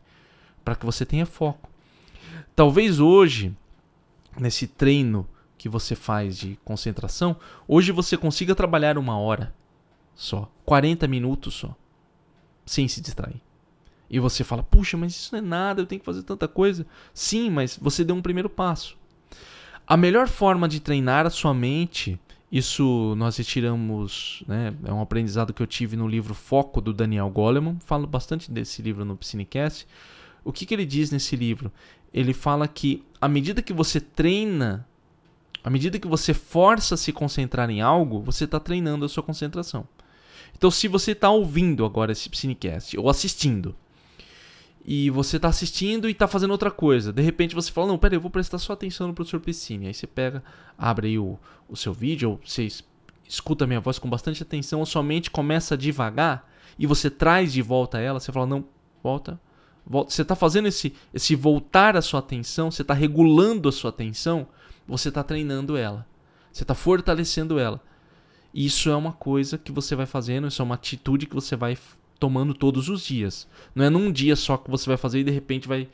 [0.63, 1.69] para que você tenha foco.
[2.55, 3.55] Talvez hoje,
[4.39, 7.35] nesse treino que você faz de concentração,
[7.67, 9.53] hoje você consiga trabalhar uma hora
[10.15, 11.75] só, 40 minutos só,
[12.65, 13.41] sem se distrair.
[14.09, 16.85] E você fala, puxa, mas isso não é nada, eu tenho que fazer tanta coisa.
[17.13, 18.97] Sim, mas você deu um primeiro passo.
[19.87, 22.19] A melhor forma de treinar a sua mente,
[22.51, 27.29] isso nós retiramos, né, é um aprendizado que eu tive no livro Foco do Daniel
[27.29, 29.87] Goleman, falo bastante desse livro no Piscinecast.
[30.43, 31.71] O que, que ele diz nesse livro?
[32.13, 34.87] Ele fala que à medida que você treina,
[35.63, 39.23] à medida que você força a se concentrar em algo, você está treinando a sua
[39.23, 39.87] concentração.
[40.55, 43.75] Então, se você está ouvindo agora esse Piscinecast ou assistindo,
[44.83, 47.13] e você está assistindo e está fazendo outra coisa.
[47.13, 49.87] De repente você fala, não, peraí, eu vou prestar só atenção no professor Piscine.
[49.87, 50.43] Aí você pega,
[50.77, 51.37] abre aí o,
[51.69, 52.67] o seu vídeo, ou você
[53.27, 56.49] escuta a minha voz com bastante atenção, ou somente começa devagar
[56.79, 58.65] e você traz de volta ela, você fala, não,
[59.03, 59.39] volta.
[59.85, 64.47] Você está fazendo esse, esse voltar a sua atenção, você está regulando a sua atenção,
[64.87, 66.05] você está treinando ela.
[66.51, 67.81] Você está fortalecendo ela.
[68.53, 71.77] Isso é uma coisa que você vai fazendo, isso é uma atitude que você vai
[72.19, 73.47] tomando todos os dias.
[73.73, 75.87] Não é num dia só que você vai fazer e de repente vai.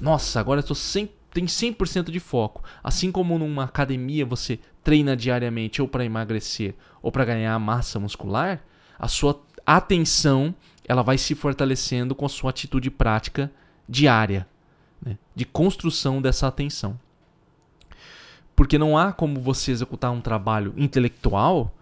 [0.00, 2.62] Nossa, agora eu tô 100, tem 100% de foco.
[2.82, 8.64] Assim como numa academia você treina diariamente ou para emagrecer ou para ganhar massa muscular,
[8.98, 10.54] a sua atenção
[10.92, 13.50] ela vai se fortalecendo com a sua atitude prática
[13.88, 14.46] diária,
[15.04, 15.18] né?
[15.34, 16.98] de construção dessa atenção.
[18.54, 21.74] Porque não há como você executar um trabalho intelectual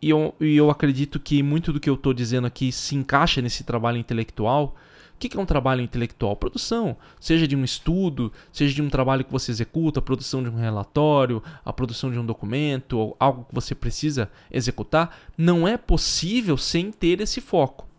[0.00, 3.42] e eu, e eu acredito que muito do que eu estou dizendo aqui se encaixa
[3.42, 4.74] nesse trabalho intelectual.
[5.14, 6.34] O que é um trabalho intelectual?
[6.34, 10.48] Produção, seja de um estudo, seja de um trabalho que você executa, a produção de
[10.48, 15.76] um relatório, a produção de um documento, ou algo que você precisa executar, não é
[15.76, 17.91] possível sem ter esse foco.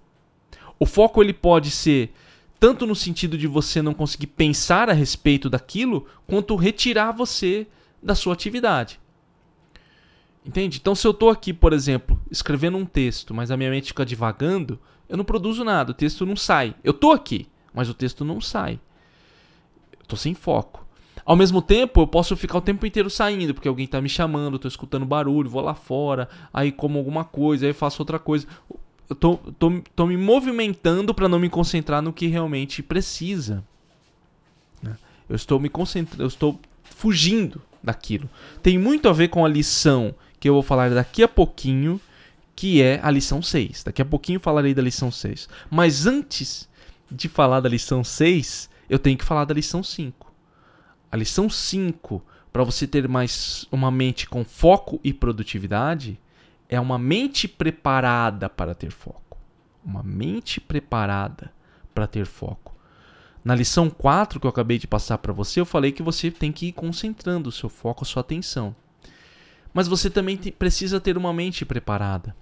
[0.84, 2.14] O foco ele pode ser
[2.60, 7.66] tanto no sentido de você não conseguir pensar a respeito daquilo, quanto retirar você
[8.02, 9.00] da sua atividade.
[10.46, 10.80] Entende?
[10.82, 14.06] Então, se eu estou aqui, por exemplo, escrevendo um texto, mas a minha mente fica
[14.06, 16.76] divagando, eu não produzo nada, o texto não sai.
[16.84, 18.78] Eu estou aqui, mas o texto não sai.
[20.02, 20.86] Estou sem foco.
[21.26, 24.58] Ao mesmo tempo, eu posso ficar o tempo inteiro saindo, porque alguém está me chamando,
[24.58, 28.46] estou escutando barulho, vou lá fora, aí como alguma coisa, aí faço outra coisa.
[29.10, 33.64] Eu tô, tô, tô me movimentando para não me concentrar no que realmente precisa.
[34.82, 34.98] Né?
[35.28, 38.30] Eu estou me concentrando, eu estou fugindo daquilo.
[38.62, 42.00] Tem muito a ver com a lição que eu vou falar daqui a pouquinho,
[42.56, 43.84] que é a lição 6.
[43.84, 45.50] Daqui a pouquinho falarei da lição 6.
[45.70, 46.70] Mas antes
[47.12, 50.32] de falar da lição 6, eu tenho que falar da lição 5.
[51.12, 56.20] A lição 5, para você ter mais uma mente com foco e produtividade,
[56.74, 59.38] é uma mente preparada para ter foco.
[59.84, 61.52] Uma mente preparada
[61.94, 62.76] para ter foco.
[63.44, 66.52] Na lição 4 que eu acabei de passar para você, eu falei que você tem
[66.52, 68.76] que ir concentrando o seu foco, a sua atenção
[69.74, 72.36] mas você também precisa ter uma mente preparada.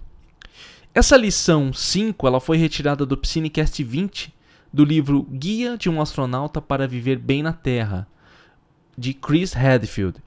[0.94, 4.34] Essa lição 5 ela foi retirada do Psinecast 20
[4.70, 8.06] do livro Guia de um Astronauta para Viver Bem na Terra,
[8.96, 10.18] de Chris Hadfield.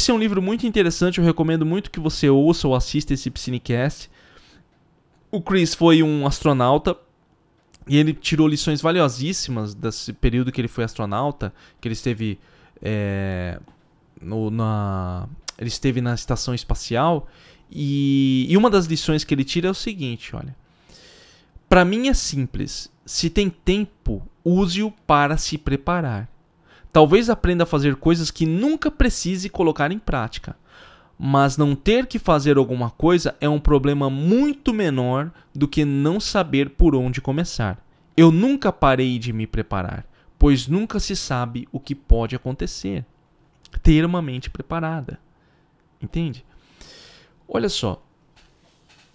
[0.00, 3.30] Esse é um livro muito interessante, eu recomendo muito que você ouça ou assista esse
[3.30, 4.10] Psinecast.
[5.30, 6.96] O Chris foi um astronauta
[7.86, 12.38] e ele tirou lições valiosíssimas desse período que ele foi astronauta, que ele esteve
[12.80, 13.60] é,
[14.18, 17.28] no, na, ele esteve na estação espacial
[17.70, 20.56] e, e uma das lições que ele tira é o seguinte, olha.
[21.68, 22.90] Para mim é simples.
[23.04, 26.26] Se tem tempo, use-o para se preparar.
[26.92, 30.56] Talvez aprenda a fazer coisas que nunca precise colocar em prática.
[31.18, 36.18] Mas não ter que fazer alguma coisa é um problema muito menor do que não
[36.18, 37.84] saber por onde começar.
[38.16, 40.06] Eu nunca parei de me preparar,
[40.38, 43.04] pois nunca se sabe o que pode acontecer.
[43.82, 45.20] Ter uma mente preparada.
[46.02, 46.44] Entende?
[47.46, 48.02] Olha só.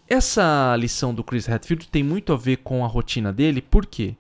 [0.07, 4.15] Essa lição do Chris Hadfield tem muito a ver com a rotina dele, por quê?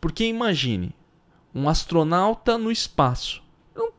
[0.00, 0.94] Porque imagine
[1.54, 3.42] um astronauta no espaço.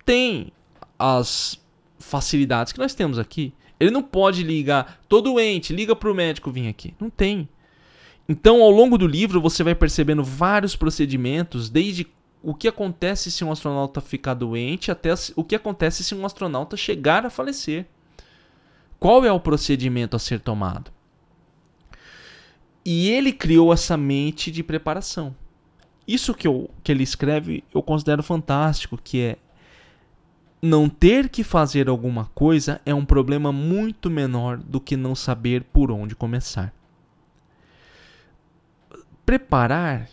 [0.06, 0.52] tem
[1.00, 1.60] as
[1.98, 3.54] facilidades que nós temos aqui.
[3.80, 6.94] Ele não pode ligar, tô doente, liga pro médico vir aqui.
[7.00, 7.50] Não tem.
[8.28, 12.08] Então, ao longo do livro, você vai percebendo vários procedimentos, desde
[12.42, 16.78] o que acontece se um astronauta ficar doente até o que acontece se um astronauta
[16.78, 17.88] chegar a falecer.
[19.00, 20.92] Qual é o procedimento a ser tomado?
[22.86, 25.36] E ele criou essa mente de preparação.
[26.08, 29.38] Isso que, eu, que ele escreve eu considero fantástico, que é
[30.62, 35.64] não ter que fazer alguma coisa é um problema muito menor do que não saber
[35.64, 36.74] por onde começar.
[39.26, 40.10] Preparar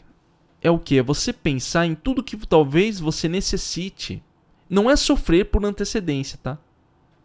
[0.60, 0.98] é o que?
[0.98, 4.22] É você pensar em tudo que talvez você necessite.
[4.68, 6.58] Não é sofrer por antecedência, tá?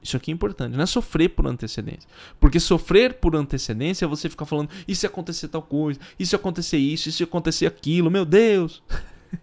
[0.08, 2.10] Isso aqui é importante, não é sofrer por antecedência.
[2.39, 6.36] Porque sofrer por antecedência é você ficar falando, e se acontecer tal coisa, e se
[6.36, 8.82] acontecer isso, e se acontecer aquilo, meu Deus.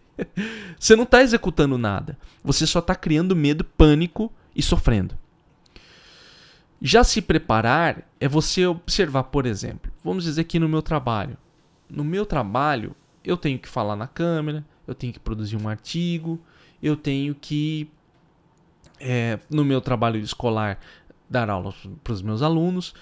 [0.80, 2.18] você não está executando nada.
[2.42, 5.18] Você só está criando medo, pânico e sofrendo.
[6.80, 11.36] Já se preparar é você observar, por exemplo, vamos dizer que no meu trabalho.
[11.90, 16.40] No meu trabalho, eu tenho que falar na câmera, eu tenho que produzir um artigo,
[16.82, 17.90] eu tenho que,
[19.00, 20.78] é, no meu trabalho escolar,
[21.28, 22.94] dar aula para os meus alunos.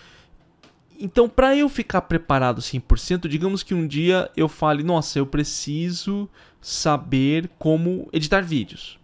[0.98, 6.28] Então, para eu ficar preparado 100%, digamos que um dia eu fale: nossa, eu preciso
[6.61, 8.98] saber como editar vídeos.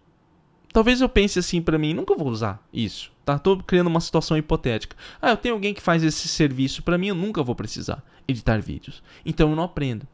[0.73, 3.39] Talvez eu pense assim para mim, nunca vou usar isso, tá?
[3.39, 4.97] Tô criando uma situação hipotética.
[5.21, 8.61] Ah, eu tenho alguém que faz esse serviço para mim, eu nunca vou precisar editar
[8.61, 9.03] vídeos.
[9.25, 10.07] Então eu não aprendo.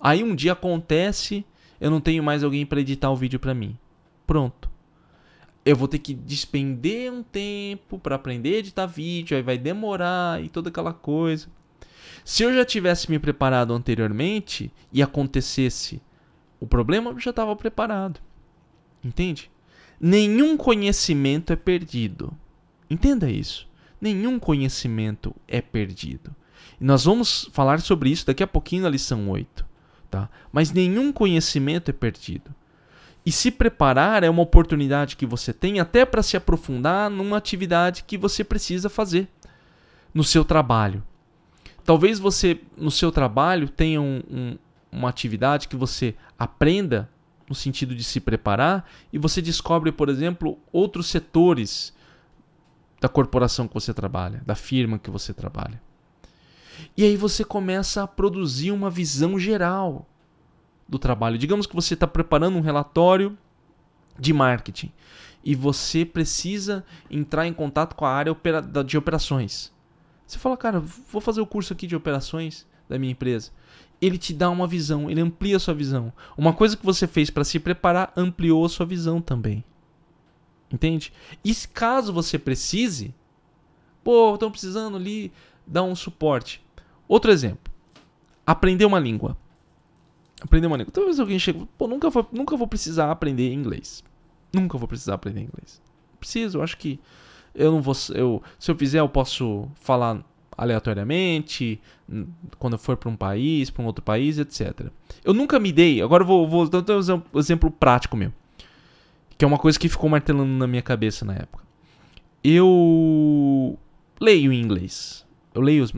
[0.00, 1.44] Aí um dia acontece,
[1.80, 3.76] eu não tenho mais alguém para editar o vídeo para mim.
[4.26, 4.70] Pronto.
[5.66, 10.42] Eu vou ter que despender um tempo para aprender a editar vídeo, aí vai demorar
[10.42, 11.48] e toda aquela coisa.
[12.24, 16.00] Se eu já tivesse me preparado anteriormente e acontecesse
[16.60, 18.20] o problema eu já estava preparado.
[19.04, 19.50] Entende?
[20.00, 22.32] Nenhum conhecimento é perdido.
[22.88, 23.68] Entenda isso.
[24.00, 26.34] Nenhum conhecimento é perdido.
[26.80, 29.64] E nós vamos falar sobre isso daqui a pouquinho na lição 8.
[30.10, 30.28] Tá?
[30.52, 32.54] Mas nenhum conhecimento é perdido.
[33.26, 38.04] E se preparar é uma oportunidade que você tem até para se aprofundar numa atividade
[38.06, 39.28] que você precisa fazer
[40.14, 41.02] no seu trabalho.
[41.84, 44.58] Talvez você, no seu trabalho, tenha um, um,
[44.92, 47.10] uma atividade que você aprenda
[47.48, 51.92] no sentido de se preparar e você descobre, por exemplo, outros setores
[53.00, 55.82] da corporação que você trabalha, da firma que você trabalha.
[56.96, 60.06] E aí você começa a produzir uma visão geral
[60.88, 61.38] do trabalho.
[61.38, 63.36] Digamos que você está preparando um relatório
[64.18, 64.92] de marketing
[65.44, 68.36] e você precisa entrar em contato com a área
[68.84, 69.72] de operações.
[70.26, 73.52] Você fala, cara, vou fazer o curso aqui de operações da minha empresa
[74.00, 76.12] ele te dá uma visão, ele amplia a sua visão.
[76.36, 79.64] Uma coisa que você fez para se preparar ampliou a sua visão também.
[80.70, 81.12] Entende?
[81.44, 83.14] E caso você precise,
[84.04, 85.32] pô, estão precisando ali
[85.66, 86.62] dar um suporte.
[87.08, 87.72] Outro exemplo.
[88.46, 89.36] Aprender uma língua.
[90.40, 90.92] Aprender uma língua.
[90.92, 94.04] Talvez alguém chegue, pô, nunca vou, nunca vou precisar aprender inglês.
[94.52, 95.80] Nunca vou precisar aprender inglês.
[96.18, 96.98] Preciso, acho que
[97.54, 100.22] eu não vou eu se eu fizer eu posso falar
[100.56, 101.80] aleatoriamente,
[102.58, 104.90] quando eu for para um país, para um outro país, etc.
[105.22, 106.82] Eu nunca me dei, agora eu vou, vou dar
[107.34, 108.32] um exemplo prático meu,
[109.36, 111.64] que é uma coisa que ficou martelando na minha cabeça na época.
[112.42, 113.78] Eu
[114.20, 115.26] leio em inglês.
[115.54, 115.92] Eu leio os,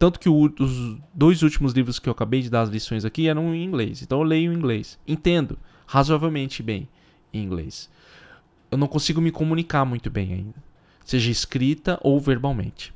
[0.00, 3.28] tanto que o, os dois últimos livros que eu acabei de dar as lições aqui
[3.28, 4.00] eram em inglês.
[4.00, 4.98] Então eu leio em inglês.
[5.06, 6.88] Entendo razoavelmente bem
[7.34, 7.90] em inglês.
[8.70, 10.54] Eu não consigo me comunicar muito bem ainda,
[11.04, 12.94] seja escrita ou verbalmente.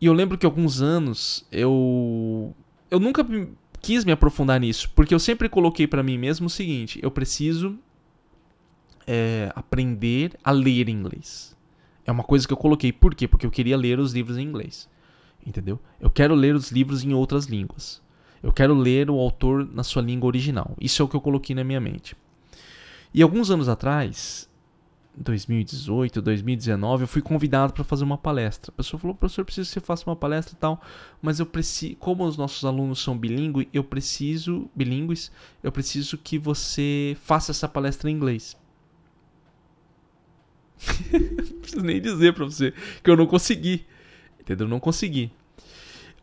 [0.00, 2.54] E eu lembro que alguns anos eu
[2.88, 3.26] eu nunca
[3.82, 7.76] quis me aprofundar nisso, porque eu sempre coloquei para mim mesmo o seguinte: eu preciso
[9.08, 11.56] é, aprender a ler inglês.
[12.04, 12.92] É uma coisa que eu coloquei.
[12.92, 13.26] Por quê?
[13.26, 14.88] Porque eu queria ler os livros em inglês.
[15.46, 15.78] Entendeu?
[16.00, 18.02] Eu quero ler os livros em outras línguas.
[18.42, 20.76] Eu quero ler o autor na sua língua original.
[20.80, 22.16] Isso é o que eu coloquei na minha mente.
[23.14, 24.48] E alguns anos atrás,
[25.16, 28.70] 2018, 2019, eu fui convidado para fazer uma palestra.
[28.70, 30.82] A pessoa falou: professor, preciso que você faça uma palestra e tal,
[31.22, 35.30] mas eu preciso, como os nossos alunos são bilíngues, eu preciso, bilíngues,
[35.62, 38.56] eu preciso que você faça essa palestra em inglês.
[41.10, 43.86] não preciso nem dizer para você que eu não consegui.
[44.46, 44.68] Entendeu?
[44.68, 45.30] Não consegui.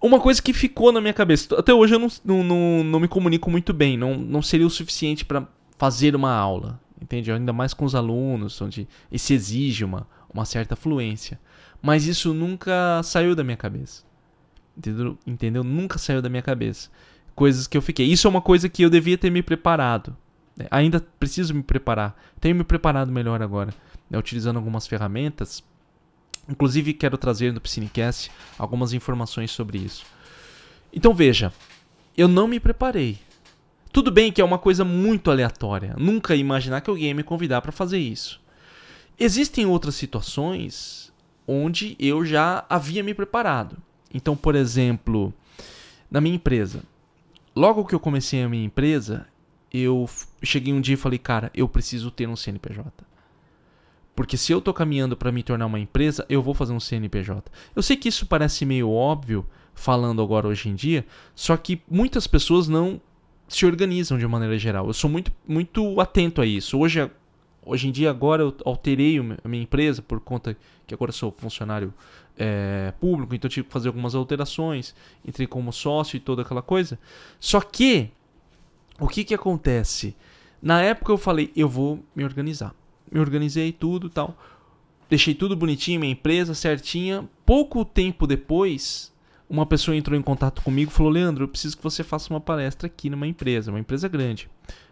[0.02, 3.08] Uma coisa que ficou na minha cabeça, até hoje eu não, não, não, não me
[3.08, 5.48] comunico muito bem, não, não seria o suficiente para
[5.78, 7.32] fazer uma aula entende?
[7.32, 11.40] Ainda mais com os alunos, onde se exige uma, uma certa fluência.
[11.82, 14.04] Mas isso nunca saiu da minha cabeça.
[14.76, 15.18] Entendeu?
[15.28, 15.64] entendeu?
[15.64, 16.90] Nunca saiu da minha cabeça.
[17.36, 18.08] Coisas que eu fiquei.
[18.08, 20.16] Isso é uma coisa que eu devia ter me preparado.
[20.58, 22.16] É, ainda preciso me preparar.
[22.40, 23.74] Tenho me preparado melhor agora,
[24.10, 25.64] né, utilizando algumas ferramentas.
[26.48, 30.06] Inclusive, quero trazer no Piscinecast algumas informações sobre isso.
[30.92, 31.54] Então, veja,
[32.18, 33.20] eu não me preparei.
[33.92, 35.96] Tudo bem que é uma coisa muito aleatória.
[35.98, 38.42] Nunca imaginar que alguém ia me convidar para fazer isso.
[39.20, 41.14] Existem outras situações
[41.48, 43.78] onde eu já havia me preparado.
[44.14, 45.34] Então, por exemplo,
[46.10, 46.84] na minha empresa.
[47.56, 49.28] Logo que eu comecei a minha empresa,
[49.72, 50.10] eu
[50.44, 52.92] cheguei um dia e falei, cara, eu preciso ter um CNPJ.
[54.16, 57.52] Porque se eu tô caminhando para me tornar uma empresa, eu vou fazer um CNPJ.
[57.76, 62.28] Eu sei que isso parece meio óbvio falando agora hoje em dia, só que muitas
[62.28, 63.02] pessoas não
[63.48, 64.88] se organizam de maneira geral.
[64.88, 66.78] Eu sou muito muito atento a isso.
[66.78, 67.10] Hoje
[67.66, 70.56] hoje em dia agora eu alterei a minha empresa por conta
[70.86, 71.94] que agora sou funcionário
[72.38, 74.94] é, público, então tive que fazer algumas alterações,
[75.26, 77.00] entrei como sócio e toda aquela coisa.
[77.40, 78.12] Só que
[79.00, 80.16] o que que acontece?
[80.62, 82.76] Na época eu falei, eu vou me organizar.
[83.14, 84.36] Me organizei tudo, tal.
[85.10, 87.30] Deixei tudo bonitinho, minha empresa certinha.
[87.46, 89.14] Pouco tempo depois,
[89.48, 92.42] uma pessoa entrou em contato comigo e falou: "Leandro, eu preciso que você faça uma
[92.42, 94.50] palestra aqui numa empresa, uma empresa grande,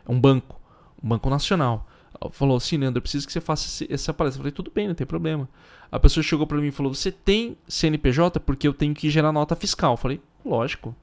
[0.07, 0.61] é um banco,
[1.03, 1.87] um banco nacional"
[2.29, 4.39] falou assim, Leandro, eu preciso que você faça essa palestra.
[4.39, 5.49] Eu falei, tudo bem, não tem problema.
[5.91, 8.39] A pessoa chegou para mim e falou, você tem CNPJ?
[8.39, 9.93] Porque eu tenho que gerar nota fiscal.
[9.93, 10.95] Eu falei, lógico.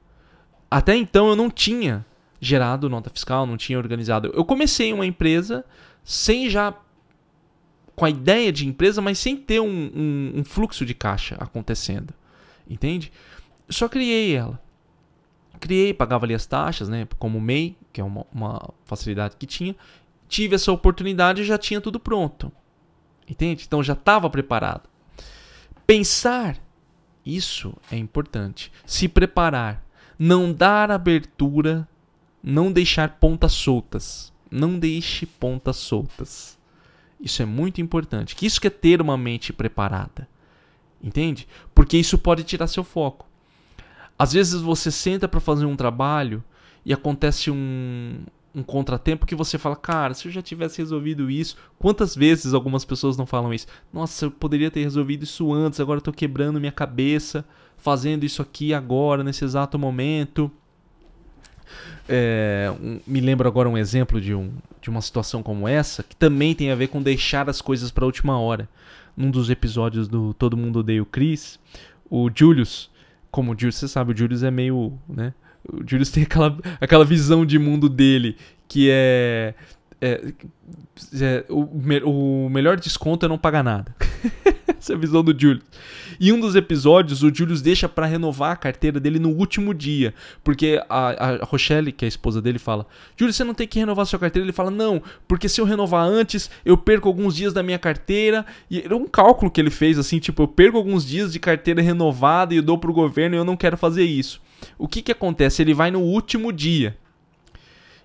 [0.69, 2.05] Até então eu não tinha
[2.39, 4.31] gerado nota fiscal, não tinha organizado.
[4.33, 5.65] Eu comecei uma empresa
[6.03, 6.73] sem já
[7.99, 12.13] com a ideia de empresa, mas sem ter um, um, um fluxo de caixa acontecendo.
[12.67, 13.11] Entende?
[13.67, 14.57] Só criei ela.
[15.59, 17.05] Criei, pagava ali as taxas, né?
[17.19, 19.75] Como MEI, que é uma, uma facilidade que tinha,
[20.29, 22.49] tive essa oportunidade e já tinha tudo pronto.
[23.27, 23.65] Entende?
[23.67, 24.87] Então já estava preparado.
[25.85, 26.55] Pensar,
[27.25, 28.71] isso é importante.
[28.85, 29.83] Se preparar.
[30.17, 31.85] Não dar abertura,
[32.41, 34.31] não deixar pontas soltas.
[34.49, 36.58] Não deixe pontas soltas.
[37.19, 38.35] Isso é muito importante.
[38.35, 40.27] Que isso quer ter uma mente preparada.
[41.01, 41.47] Entende?
[41.73, 43.27] Porque isso pode tirar seu foco.
[44.17, 46.43] Às vezes você senta para fazer um trabalho
[46.85, 48.19] e acontece um,
[48.53, 52.83] um contratempo que você fala, cara, se eu já tivesse resolvido isso, quantas vezes algumas
[52.83, 53.67] pessoas não falam isso?
[53.93, 57.45] Nossa, eu poderia ter resolvido isso antes, agora eu tô quebrando minha cabeça
[57.77, 60.51] fazendo isso aqui agora, nesse exato momento.
[62.09, 64.51] É, um, me lembro agora um exemplo de, um,
[64.81, 68.03] de uma situação como essa, que também tem a ver com deixar as coisas para
[68.03, 68.67] a última hora.
[69.15, 71.59] Num dos episódios do Todo Mundo Odeia o Chris,
[72.09, 72.89] o Julius,
[73.29, 75.33] como o Julius, você sabe, o Julius é meio, né,
[75.67, 78.37] o Julius tem aquela, aquela visão de mundo dele
[78.69, 79.53] que é.
[80.01, 80.33] É,
[81.21, 83.95] é o, o melhor desconto é não pagar nada.
[84.79, 85.65] Essa é a visão do Julius.
[86.19, 90.13] E um dos episódios, o Julius deixa para renovar a carteira dele no último dia.
[90.43, 92.85] Porque a, a Rochelle, que é a esposa dele, fala:
[93.17, 94.45] Julius, você não tem que renovar sua carteira.
[94.45, 98.45] Ele fala: Não, porque se eu renovar antes, eu perco alguns dias da minha carteira.
[98.71, 101.81] E era um cálculo que ele fez assim: tipo, eu perco alguns dias de carteira
[101.81, 104.41] renovada e eu dou pro governo e eu não quero fazer isso.
[104.77, 105.61] O que que acontece?
[105.61, 106.97] Ele vai no último dia.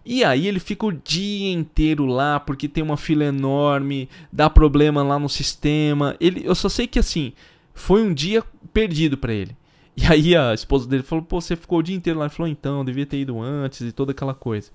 [0.05, 5.03] E aí ele fica o dia inteiro lá porque tem uma fila enorme, dá problema
[5.03, 6.17] lá no sistema.
[6.21, 7.33] Ele, eu só sei que assim,
[7.73, 8.43] foi um dia
[8.73, 9.57] perdido para ele.
[9.97, 12.27] E aí a esposa dele falou: "Pô, você ficou o dia inteiro lá".
[12.27, 14.71] Ele falou: "Então, devia ter ido antes e toda aquela coisa".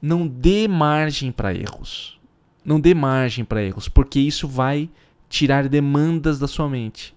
[0.00, 2.18] Não dê margem para erros.
[2.64, 4.90] Não dê margem para erros, porque isso vai
[5.28, 7.14] tirar demandas da sua mente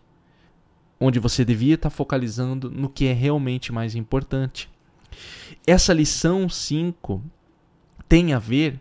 [0.99, 4.69] onde você devia estar focalizando no que é realmente mais importante.
[5.67, 7.23] Essa lição 5
[8.07, 8.79] tem a ver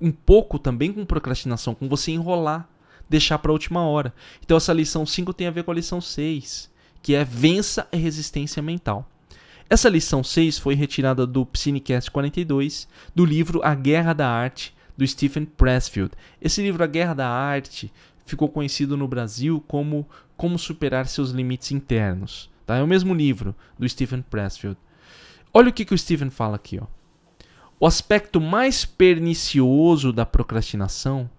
[0.00, 2.68] um pouco também com procrastinação, com você enrolar,
[3.08, 4.12] deixar para a última hora.
[4.42, 6.68] Então essa lição 5 tem a ver com a lição 6,
[7.00, 9.08] que é vença a resistência mental.
[9.68, 15.06] Essa lição 6 foi retirada do Psinecast 42, do livro A Guerra da Arte, do
[15.06, 16.10] Stephen Pressfield.
[16.42, 17.92] Esse livro A Guerra da Arte
[18.26, 22.50] ficou conhecido no Brasil como Como Superar Seus Limites Internos.
[22.66, 22.76] Tá?
[22.78, 24.76] É o mesmo livro do Stephen Pressfield.
[25.52, 26.78] Olha o que, que o Stephen fala aqui.
[26.80, 26.86] Ó.
[27.78, 31.30] O aspecto mais pernicioso da procrastinação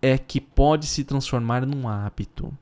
[0.00, 2.52] é que pode se transformar num hábito.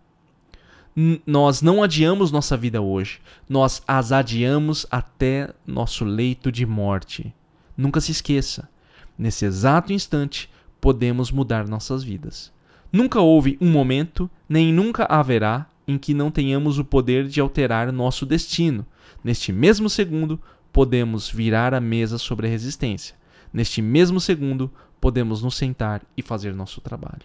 [0.94, 7.34] N nós não adiamos nossa vida hoje, nós as adiamos até nosso leito de morte.
[7.76, 8.68] Nunca se esqueça,
[9.16, 12.52] nesse exato instante podemos mudar nossas vidas.
[12.92, 17.90] Nunca houve um momento, nem nunca haverá, em que não tenhamos o poder de alterar
[17.90, 18.84] nosso destino.
[19.24, 20.40] Neste mesmo segundo,
[20.72, 23.14] podemos virar a mesa sobre a resistência.
[23.52, 27.22] Neste mesmo segundo, podemos nos sentar e fazer nosso trabalho.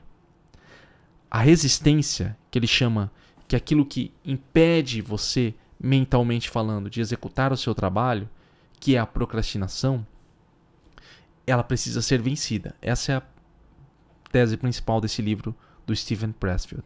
[1.31, 3.11] A resistência, que ele chama
[3.47, 8.29] que é aquilo que impede você, mentalmente falando, de executar o seu trabalho,
[8.79, 10.05] que é a procrastinação,
[11.45, 12.75] ela precisa ser vencida.
[12.81, 13.23] Essa é a
[14.31, 16.83] tese principal desse livro do Stephen Pressfield.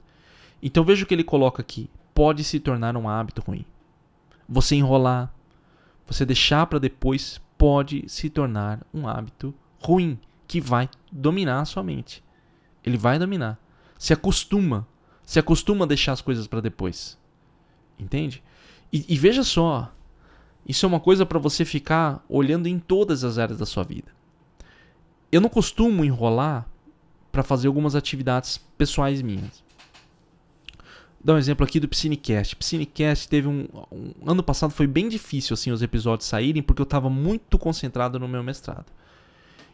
[0.61, 1.89] Então veja o que ele coloca aqui.
[2.13, 3.65] Pode se tornar um hábito ruim.
[4.47, 5.33] Você enrolar,
[6.11, 11.83] você deixar para depois, pode se tornar um hábito ruim que vai dominar a sua
[11.83, 12.23] mente.
[12.83, 13.59] Ele vai dominar.
[13.97, 14.87] Se acostuma.
[15.23, 17.17] Se acostuma a deixar as coisas para depois.
[17.97, 18.43] Entende?
[18.91, 19.93] E, e veja só,
[20.67, 24.11] isso é uma coisa para você ficar olhando em todas as áreas da sua vida.
[25.31, 26.67] Eu não costumo enrolar
[27.31, 29.63] para fazer algumas atividades pessoais minhas.
[31.23, 32.55] Dar um exemplo aqui do Piscinecast.
[32.55, 36.85] Piscinecast teve um, um, ano passado foi bem difícil assim os episódios saírem porque eu
[36.85, 38.87] estava muito concentrado no meu mestrado.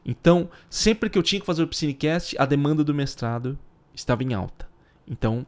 [0.06, 3.58] Então, sempre que eu tinha que fazer o Piscinecast, a demanda do mestrado
[3.93, 4.68] estava em alta.
[5.08, 5.45] Então,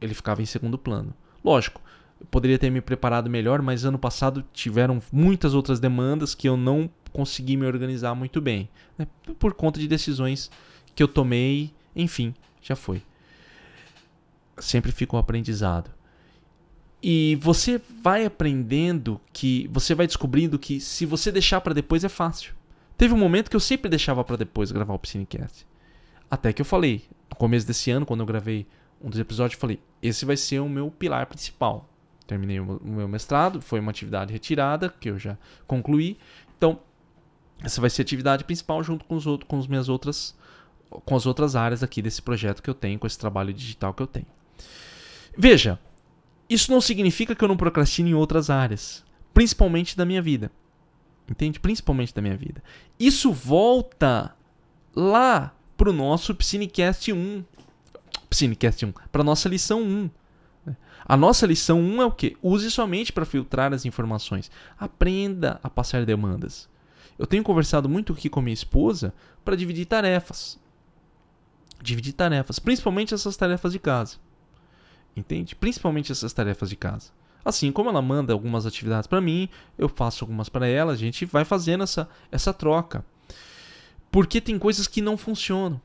[0.00, 1.14] ele ficava em segundo plano.
[1.44, 1.80] Lógico,
[2.20, 6.56] eu poderia ter me preparado melhor, mas ano passado tiveram muitas outras demandas que eu
[6.56, 9.06] não consegui me organizar muito bem, né?
[9.38, 10.50] por conta de decisões
[10.94, 13.02] que eu tomei, enfim, já foi.
[14.58, 15.90] Sempre fica um aprendizado.
[17.02, 22.08] E você vai aprendendo que você vai descobrindo que se você deixar para depois é
[22.08, 22.54] fácil.
[22.96, 25.66] Teve um momento que eu sempre deixava para depois gravar o Piscinecast.
[26.30, 28.66] Até que eu falei, no começo desse ano, quando eu gravei
[29.02, 31.88] um dos episódios, eu falei: esse vai ser o meu pilar principal.
[32.26, 35.36] Terminei o meu mestrado, foi uma atividade retirada que eu já
[35.66, 36.16] concluí.
[36.56, 36.78] Então,
[37.62, 40.36] essa vai ser a atividade principal junto com os outros, com as minhas outras
[41.04, 44.02] com as outras áreas aqui desse projeto que eu tenho, com esse trabalho digital que
[44.02, 44.26] eu tenho.
[45.36, 45.78] Veja,
[46.48, 50.50] isso não significa que eu não procrastine em outras áreas, principalmente da minha vida.
[51.28, 51.60] Entende?
[51.60, 52.62] Principalmente da minha vida.
[52.98, 54.34] Isso volta
[54.94, 57.44] lá pro nosso Psinecast 1.
[58.28, 60.10] Psinecast 1, para nossa lição 1.
[61.04, 62.36] A nossa lição 1 é o que?
[62.42, 64.50] Use somente para filtrar as informações.
[64.78, 66.68] Aprenda a passar demandas.
[67.18, 69.12] Eu tenho conversado muito aqui com minha esposa
[69.44, 70.60] para dividir tarefas
[71.82, 74.16] dividir tarefas, principalmente essas tarefas de casa.
[75.16, 75.54] Entende?
[75.54, 77.10] Principalmente essas tarefas de casa.
[77.44, 81.24] Assim como ela manda algumas atividades para mim, eu faço algumas para ela, a gente
[81.24, 83.04] vai fazendo essa, essa troca.
[84.10, 85.80] Porque tem coisas que não funcionam.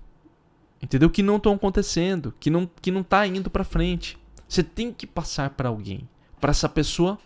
[0.81, 1.09] Entendeu?
[1.09, 4.17] Que não estão acontecendo, que não que não tá indo para frente.
[4.47, 6.07] Você tem que passar para alguém,
[6.39, 7.17] para essa pessoa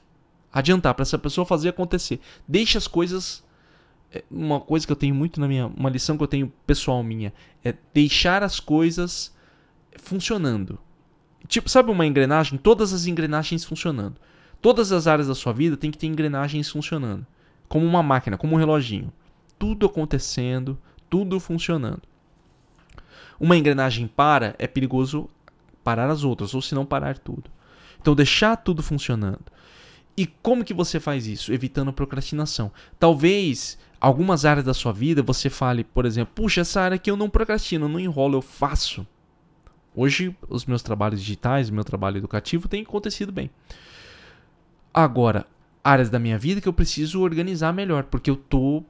[0.53, 2.21] adiantar, para essa pessoa fazer acontecer.
[2.47, 3.43] Deixa as coisas
[4.13, 5.67] é, uma coisa que eu tenho muito na minha.
[5.67, 7.33] Uma lição que eu tenho pessoal minha
[7.63, 9.33] é deixar as coisas
[9.97, 10.79] funcionando.
[11.47, 12.57] Tipo, sabe uma engrenagem?
[12.57, 14.15] Todas as engrenagens funcionando.
[14.61, 17.25] Todas as áreas da sua vida tem que ter engrenagens funcionando.
[17.67, 19.11] Como uma máquina, como um reloginho.
[19.57, 20.77] Tudo acontecendo,
[21.09, 22.01] tudo funcionando.
[23.39, 25.27] Uma engrenagem para, é perigoso
[25.83, 27.49] parar as outras, ou se não parar tudo.
[27.99, 29.41] Então deixar tudo funcionando.
[30.15, 31.53] E como que você faz isso?
[31.53, 32.71] Evitando procrastinação.
[32.99, 37.17] Talvez algumas áreas da sua vida você fale, por exemplo, puxa, essa área aqui eu
[37.17, 39.05] não procrastino, não enrolo, eu faço.
[39.95, 43.49] Hoje, os meus trabalhos digitais, meu trabalho educativo tem acontecido bem.
[44.93, 45.45] Agora,
[45.83, 48.83] áreas da minha vida que eu preciso organizar melhor, porque eu tô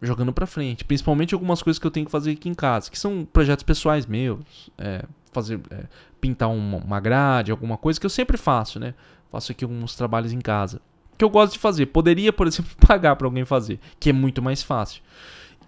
[0.00, 0.84] jogando para frente.
[0.84, 4.06] Principalmente algumas coisas que eu tenho que fazer aqui em casa, que são projetos pessoais
[4.06, 4.70] meus.
[4.78, 5.84] É, fazer, é,
[6.20, 8.94] pintar uma, uma grade, alguma coisa que eu sempre faço, né?
[9.30, 10.80] Faço aqui alguns trabalhos em casa
[11.16, 11.86] que eu gosto de fazer.
[11.86, 15.02] Poderia, por exemplo, pagar para alguém fazer, que é muito mais fácil.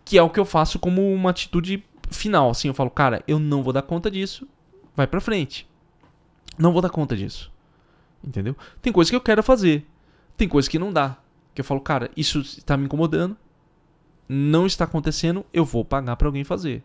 [0.04, 3.38] Que é o que eu faço como uma atitude final, assim, eu falo, cara, eu
[3.38, 4.48] não vou dar conta disso,
[4.98, 5.66] vai para frente.
[6.58, 7.52] Não vou dar conta disso.
[8.22, 8.56] Entendeu?
[8.82, 9.86] Tem coisa que eu quero fazer,
[10.36, 11.16] tem coisa que não dá.
[11.54, 13.36] Que eu falo, cara, isso está me incomodando,
[14.28, 16.82] não está acontecendo, eu vou pagar para alguém fazer.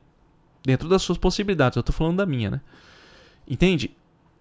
[0.63, 2.61] Dentro das suas possibilidades, eu tô falando da minha, né?
[3.47, 3.97] Entende?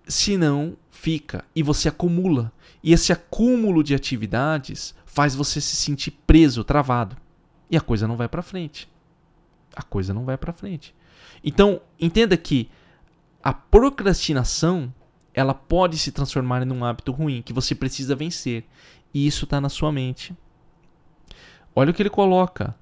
[0.07, 2.53] Se não, fica e você acumula.
[2.83, 7.17] E esse acúmulo de atividades faz você se sentir preso, travado.
[7.71, 8.87] E a coisa não vai para frente.
[9.75, 10.95] A coisa não vai para frente.
[11.43, 12.71] Então, entenda que
[13.43, 14.93] a procrastinação,
[15.35, 18.65] ela pode se transformar em um hábito ruim que você precisa vencer.
[19.13, 20.35] E isso está na sua mente.
[21.75, 22.75] Olha o que ele coloca.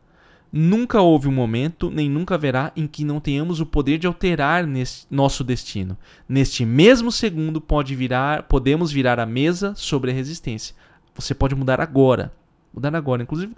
[0.52, 4.64] Nunca houve um momento, nem nunca haverá, em que não tenhamos o poder de alterar
[5.08, 5.96] nosso destino.
[6.28, 10.74] Neste mesmo segundo pode virar, podemos virar a mesa sobre a resistência.
[11.14, 12.32] Você pode mudar agora.
[12.72, 13.22] Mudar agora.
[13.22, 13.52] Inclusive,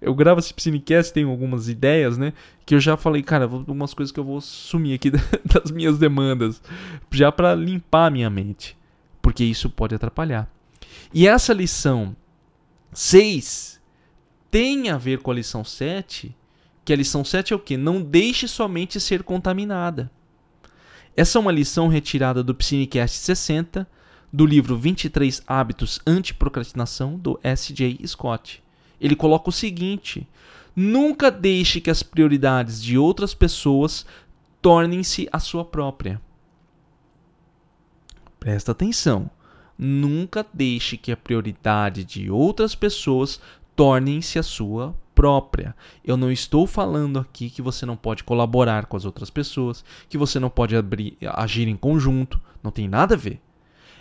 [0.00, 2.32] eu gravo esse Psinecast, tenho algumas ideias, né?
[2.64, 5.10] Que eu já falei, cara, algumas coisas que eu vou sumir aqui
[5.44, 6.62] das minhas demandas.
[7.10, 8.76] Já para limpar a minha mente.
[9.20, 10.48] Porque isso pode atrapalhar.
[11.12, 12.14] E essa lição
[12.92, 13.80] 6
[14.50, 16.34] tem a ver com a lição 7,
[16.84, 17.76] que a lição 7 é o que?
[17.76, 20.10] Não deixe somente ser contaminada.
[21.16, 23.88] Essa é uma lição retirada do Psinecast 60,
[24.34, 28.04] do livro 23 Hábitos Anti-Procrastinação, do S.J.
[28.04, 28.60] Scott.
[29.00, 30.26] Ele coloca o seguinte:
[30.74, 34.04] Nunca deixe que as prioridades de outras pessoas
[34.60, 36.20] tornem-se a sua própria.
[38.40, 39.30] Presta atenção.
[39.78, 43.40] Nunca deixe que a prioridade de outras pessoas
[43.76, 45.76] tornem-se a sua própria.
[46.04, 50.18] Eu não estou falando aqui que você não pode colaborar com as outras pessoas, que
[50.18, 52.40] você não pode abrir, agir em conjunto.
[52.64, 53.40] Não tem nada a ver.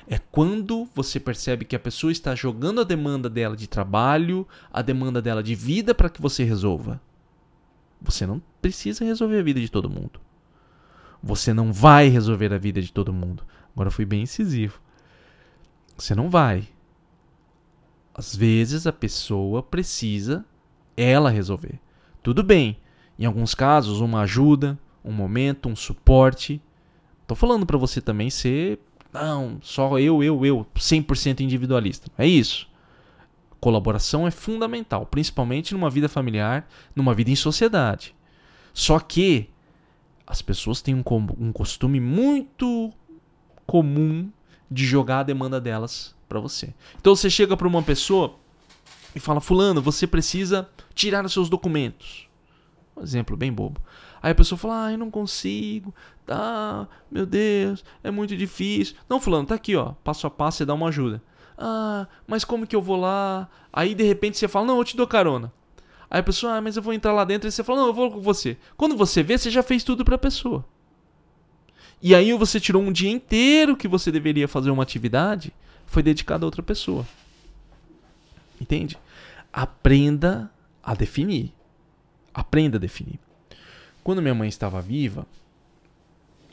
[0.07, 4.81] É quando você percebe que a pessoa está jogando a demanda dela de trabalho, a
[4.81, 7.01] demanda dela de vida para que você resolva.
[8.01, 10.19] Você não precisa resolver a vida de todo mundo.
[11.21, 13.43] Você não vai resolver a vida de todo mundo.
[13.73, 14.81] Agora fui bem incisivo.
[15.97, 16.67] Você não vai.
[18.13, 20.45] Às vezes a pessoa precisa
[20.97, 21.79] ela resolver.
[22.21, 22.77] Tudo bem.
[23.17, 26.61] Em alguns casos, uma ajuda, um momento, um suporte.
[27.25, 28.79] Tô falando para você também ser
[29.13, 32.09] não, só eu, eu, eu, 100% individualista.
[32.17, 32.67] É isso.
[33.59, 38.15] Colaboração é fundamental, principalmente numa vida familiar, numa vida em sociedade.
[38.73, 39.49] Só que
[40.25, 41.03] as pessoas têm um,
[41.37, 42.91] um costume muito
[43.65, 44.29] comum
[44.69, 46.73] de jogar a demanda delas para você.
[46.99, 48.35] Então você chega para uma pessoa
[49.15, 52.27] e fala: Fulano, você precisa tirar os seus documentos.
[52.97, 53.79] Um exemplo bem bobo.
[54.23, 55.93] Aí a pessoa fala: Ai, não consigo.
[56.25, 58.95] Tá, meu Deus, é muito difícil.
[59.09, 59.91] Não, Fulano, tá aqui, ó.
[60.01, 61.21] Passo a passo, você dá uma ajuda.
[61.57, 63.49] Ah, mas como que eu vou lá?
[63.71, 65.51] Aí de repente você fala: Não, eu te dou carona.
[66.09, 67.49] Aí a pessoa, ah, mas eu vou entrar lá dentro.
[67.49, 68.57] E você fala: Não, eu vou com você.
[68.77, 70.63] Quando você vê, você já fez tudo pra pessoa.
[72.01, 75.53] E aí você tirou um dia inteiro que você deveria fazer uma atividade,
[75.85, 77.05] foi dedicado a outra pessoa.
[78.59, 78.97] Entende?
[79.51, 80.49] Aprenda
[80.81, 81.53] a definir.
[82.33, 83.19] Aprenda a definir.
[84.03, 85.25] Quando minha mãe estava viva,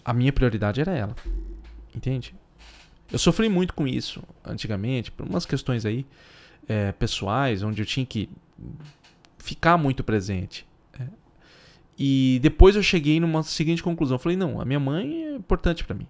[0.04, 1.14] a minha prioridade era ela.
[1.94, 2.34] Entende?
[3.10, 6.06] Eu sofri muito com isso antigamente, por umas questões aí
[6.68, 8.28] é, pessoais, onde eu tinha que
[9.38, 10.66] ficar muito presente.
[10.98, 11.06] É.
[11.98, 14.14] E depois eu cheguei numa seguinte conclusão.
[14.14, 16.06] Eu falei, não, a minha mãe é importante para mim.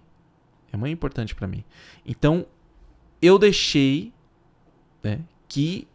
[0.71, 1.63] Minha mãe é importante para mim.
[2.05, 2.45] Então,
[3.21, 4.13] eu deixei
[5.03, 5.87] né, que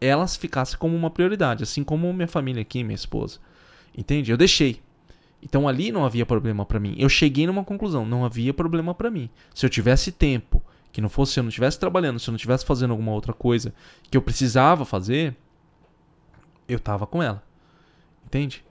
[0.00, 3.38] elas ficassem como uma prioridade, assim como minha família aqui, minha esposa.
[3.96, 4.30] Entende?
[4.30, 4.80] Eu deixei.
[5.42, 6.94] Então ali não havia problema para mim.
[6.98, 9.28] Eu cheguei numa conclusão, não havia problema para mim.
[9.54, 12.36] Se eu tivesse tempo, que não fosse se eu não estivesse trabalhando, se eu não
[12.36, 13.74] estivesse fazendo alguma outra coisa
[14.10, 15.36] que eu precisava fazer,
[16.66, 17.42] eu tava com ela.
[18.24, 18.64] Entende?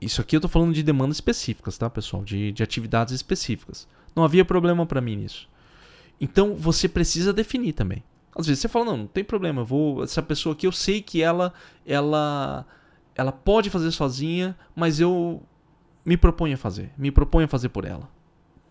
[0.00, 2.24] Isso aqui eu tô falando de demandas específicas, tá, pessoal?
[2.24, 3.86] De, de atividades específicas.
[4.16, 5.48] Não havia problema para mim nisso.
[6.18, 8.02] Então você precisa definir também.
[8.34, 10.02] Às vezes você fala, não, não tem problema, eu vou.
[10.02, 11.52] Essa pessoa aqui eu sei que ela
[11.84, 12.64] ela
[13.20, 15.42] ela pode fazer sozinha, mas eu
[16.06, 16.90] me proponho a fazer.
[16.96, 18.08] Me proponho a fazer por ela.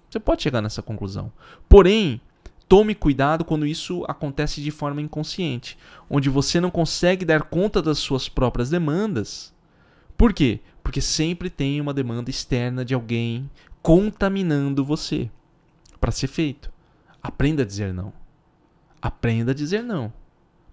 [0.09, 1.31] Você pode chegar nessa conclusão.
[1.69, 2.19] Porém,
[2.67, 5.77] tome cuidado quando isso acontece de forma inconsciente,
[6.09, 9.53] onde você não consegue dar conta das suas próprias demandas.
[10.17, 10.61] Por quê?
[10.81, 13.47] Porque sempre tem uma demanda externa de alguém
[13.83, 15.29] contaminando você
[16.01, 16.73] para ser feito.
[17.21, 18.11] Aprenda a dizer não.
[18.99, 20.11] Aprenda a dizer não.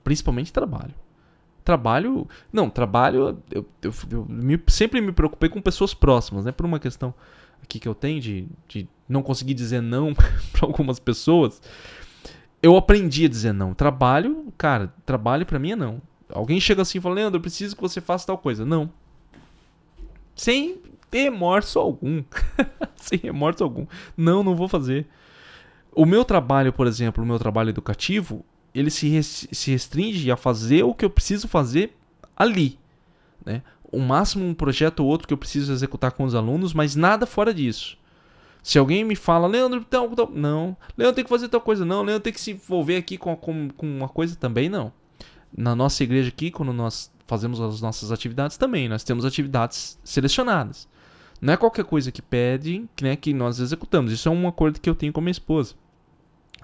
[0.02, 0.94] Principalmente trabalho.
[1.66, 2.28] Trabalho.
[2.52, 3.42] Não, trabalho.
[3.50, 6.52] Eu, eu, eu me, sempre me preocupei com pessoas próximas, né?
[6.52, 7.12] Por uma questão
[7.60, 11.60] aqui que eu tenho de, de não conseguir dizer não para algumas pessoas.
[12.62, 13.74] Eu aprendi a dizer não.
[13.74, 16.00] Trabalho, cara, trabalho para mim é não.
[16.30, 18.64] Alguém chega assim e fala, Leandro, eu preciso que você faça tal coisa.
[18.64, 18.88] Não.
[20.36, 20.80] Sem
[21.12, 22.22] remorso algum.
[22.94, 23.88] Sem remorso algum.
[24.16, 25.04] Não, não vou fazer.
[25.92, 28.44] O meu trabalho, por exemplo, o meu trabalho educativo,
[28.78, 31.96] ele se, se restringe a fazer o que eu preciso fazer
[32.36, 32.78] ali.
[33.44, 33.62] Né?
[33.90, 37.26] O máximo um projeto ou outro que eu preciso executar com os alunos, mas nada
[37.26, 37.96] fora disso.
[38.62, 40.76] Se alguém me fala, Leandro, então, não.
[40.98, 42.02] Leandro tem que fazer tal coisa, não.
[42.02, 44.92] Leandro tem que se envolver aqui com, com, com uma coisa também, não.
[45.56, 50.88] Na nossa igreja aqui, quando nós fazemos as nossas atividades também, nós temos atividades selecionadas.
[51.40, 54.12] Não é qualquer coisa que pedem né, que nós executamos.
[54.12, 55.74] Isso é um acordo que eu tenho com minha esposa.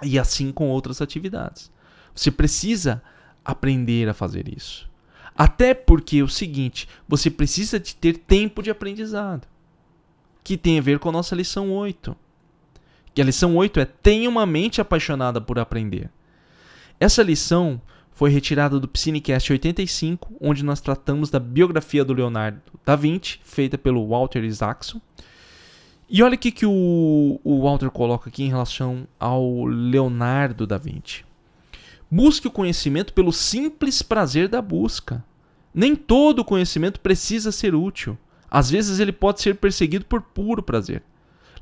[0.03, 1.71] E assim com outras atividades.
[2.15, 3.03] Você precisa
[3.45, 4.91] aprender a fazer isso.
[5.37, 9.47] Até porque é o seguinte, você precisa de ter tempo de aprendizado.
[10.45, 12.15] Que tem a ver com a nossa lição 8.
[13.15, 16.11] Que a lição 8 é tenha uma mente apaixonada por aprender.
[16.99, 17.81] Essa lição
[18.13, 23.79] foi retirada do Psinecast 85, onde nós tratamos da biografia do Leonardo da Vinci, feita
[23.79, 25.01] pelo Walter Isaacson.
[26.09, 30.77] E olha o que, que o, o Walter coloca aqui em relação ao Leonardo da
[30.77, 31.25] Vinci.
[32.15, 35.25] Busque o conhecimento pelo simples prazer da busca.
[35.73, 38.19] Nem todo conhecimento precisa ser útil.
[38.51, 41.03] Às vezes ele pode ser perseguido por puro prazer.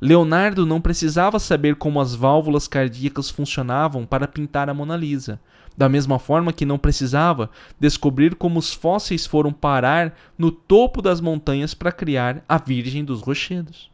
[0.01, 5.39] Leonardo não precisava saber como as válvulas cardíacas funcionavam para pintar a Mona Lisa.
[5.77, 7.49] Da mesma forma que não precisava
[7.79, 13.21] descobrir como os fósseis foram parar no topo das montanhas para criar a Virgem dos
[13.21, 13.89] Rochedos.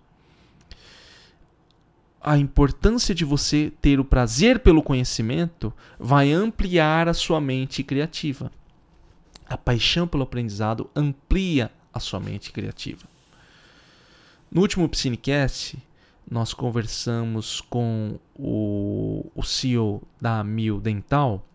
[2.27, 8.51] A importância de você ter o prazer pelo conhecimento vai ampliar a sua mente criativa.
[9.47, 13.05] A paixão pelo aprendizado amplia a sua mente criativa.
[14.51, 15.77] No último Psinecast,
[16.29, 21.47] nós conversamos com o, o CEO da Mil Dental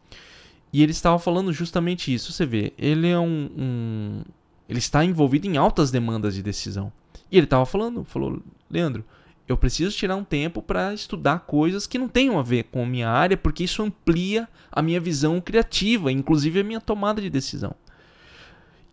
[0.72, 2.32] e ele estava falando justamente isso.
[2.32, 4.22] Você vê, ele é um, um
[4.66, 6.90] ele está envolvido em altas demandas de decisão.
[7.30, 9.04] E ele estava falando, falou, Leandro,
[9.52, 12.86] eu preciso tirar um tempo para estudar coisas que não tenham a ver com a
[12.86, 17.74] minha área, porque isso amplia a minha visão criativa, inclusive a minha tomada de decisão.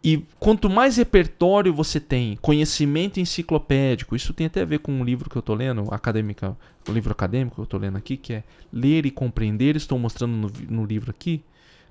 [0.01, 5.03] E quanto mais repertório você tem, conhecimento enciclopédico, isso tem até a ver com um
[5.03, 6.55] livro que eu estou lendo, acadêmica,
[6.87, 10.33] o livro acadêmico que eu estou lendo aqui, que é Ler e Compreender, estou mostrando
[10.33, 11.43] no, no livro aqui,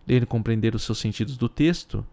[0.06, 2.04] Ler e Compreender os seus sentidos do texto,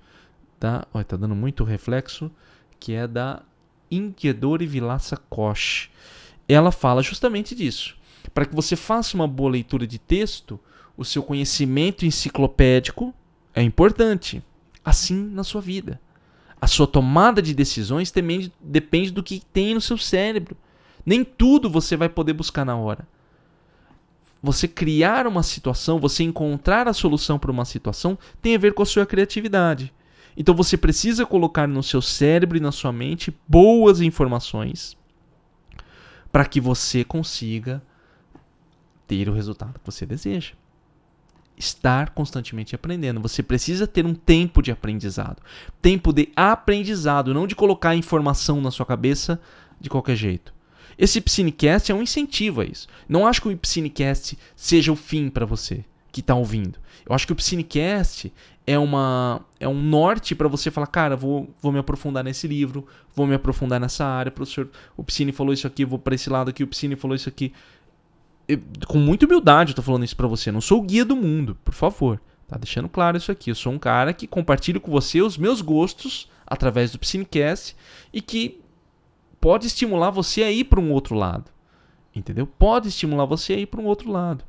[0.60, 0.86] tá?
[0.94, 2.30] Olha, tá dando muito reflexo,
[2.78, 3.42] que é da
[3.90, 5.90] Inquiedore Vilaça Koch.
[6.48, 7.96] Ela fala justamente disso.
[8.34, 10.60] Para que você faça uma boa leitura de texto,
[10.98, 13.14] o seu conhecimento enciclopédico
[13.54, 14.44] é importante
[14.84, 16.00] assim na sua vida.
[16.60, 20.56] A sua tomada de decisões também depende do que tem no seu cérebro.
[21.06, 23.08] Nem tudo você vai poder buscar na hora.
[24.42, 28.84] Você criar uma situação, você encontrar a solução para uma situação, tem a ver com
[28.84, 29.94] a sua criatividade.
[30.38, 34.96] Então você precisa colocar no seu cérebro e na sua mente boas informações
[36.36, 37.82] para que você consiga
[39.08, 40.52] ter o resultado que você deseja
[41.56, 43.22] estar constantemente aprendendo.
[43.22, 45.42] Você precisa ter um tempo de aprendizado.
[45.82, 49.40] Tempo de aprendizado, não de colocar informação na sua cabeça
[49.80, 50.54] de qualquer jeito.
[50.98, 52.90] Esse Psinecast é um incentivo a isso.
[53.08, 56.78] Não acho que o Psinecast seja o fim para você que está ouvindo.
[57.06, 58.30] Eu acho que o Psinecast
[58.66, 62.86] é, uma, é um norte para você falar, cara, vou, vou me aprofundar nesse livro,
[63.16, 66.50] vou me aprofundar nessa área, professor, o Psine falou isso aqui, vou para esse lado
[66.50, 67.54] aqui, o Psine falou isso aqui
[68.48, 70.52] eu, com muita humildade eu tô falando isso para você.
[70.52, 72.20] Não sou o guia do mundo, por favor.
[72.48, 73.50] Tá deixando claro isso aqui.
[73.50, 77.76] Eu sou um cara que compartilho com você os meus gostos através do Psinecast
[78.14, 78.62] e que
[79.42, 81.52] pode estimular você a ir para um outro lado.
[82.16, 82.48] Entendeu?
[82.48, 84.44] Pode estimular você a ir para um outro lado.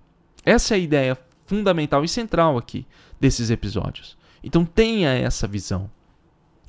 [0.44, 2.86] Essa é a ideia fundamental e central aqui
[3.20, 4.16] desses episódios.
[4.42, 5.90] Então tenha essa visão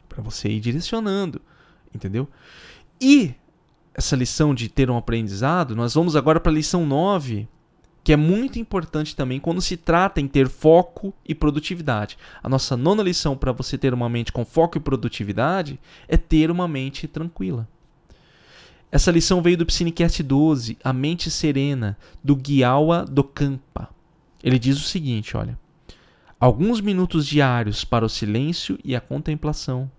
[0.07, 1.41] para você ir direcionando,
[1.93, 2.27] entendeu?
[2.99, 3.35] E
[3.93, 7.47] essa lição de ter um aprendizado, nós vamos agora para a lição 9,
[8.03, 12.17] que é muito importante também quando se trata em ter foco e produtividade.
[12.41, 16.49] A nossa nona lição para você ter uma mente com foco e produtividade é ter
[16.49, 17.67] uma mente tranquila.
[18.89, 23.89] Essa lição veio do Psinecast 12, A Mente Serena, do Guiawa do Campa.
[24.43, 25.57] Ele diz o seguinte, olha:
[26.39, 29.89] Alguns minutos diários para o silêncio e a contemplação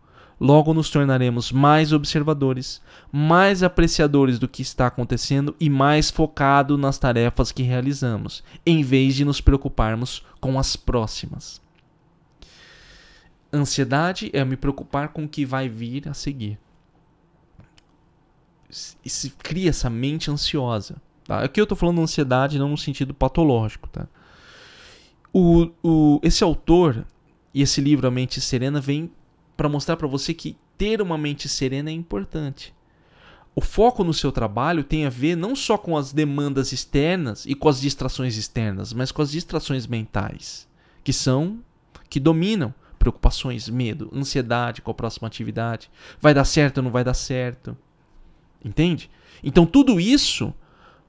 [0.40, 2.80] logo nos tornaremos mais observadores,
[3.10, 9.16] mais apreciadores do que está acontecendo e mais focados nas tarefas que realizamos, em vez
[9.16, 11.60] de nos preocuparmos com as próximas.
[13.52, 16.58] Ansiedade é me preocupar com o que vai vir a seguir.
[18.70, 21.02] Se cria essa mente ansiosa.
[21.24, 21.42] Tá?
[21.42, 23.88] Aqui eu estou falando ansiedade não no sentido patológico.
[23.88, 24.06] Tá?
[25.32, 27.06] O, o, esse autor
[27.52, 29.10] e esse livro, A Mente Serena, vem
[29.56, 32.72] para mostrar para você que ter uma mente serena é importante.
[33.54, 37.56] O foco no seu trabalho tem a ver não só com as demandas externas e
[37.56, 40.68] com as distrações externas, mas com as distrações mentais,
[41.02, 41.58] que são
[42.08, 47.02] que dominam preocupações, medo, ansiedade com a próxima atividade, vai dar certo ou não vai
[47.02, 47.76] dar certo.
[48.64, 49.10] Entende?
[49.42, 50.54] Então tudo isso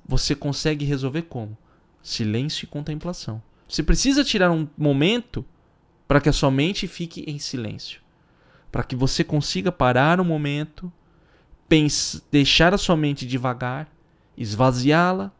[0.04, 1.56] você consegue resolver como?
[2.02, 3.42] Silêncio e contemplação.
[3.70, 5.46] Você precisa tirar um momento
[6.08, 8.02] para que a sua mente fique em silêncio
[8.72, 10.92] para que você consiga parar um momento,
[11.68, 13.88] pense, deixar a sua mente devagar,
[14.38, 15.32] esvaziá-la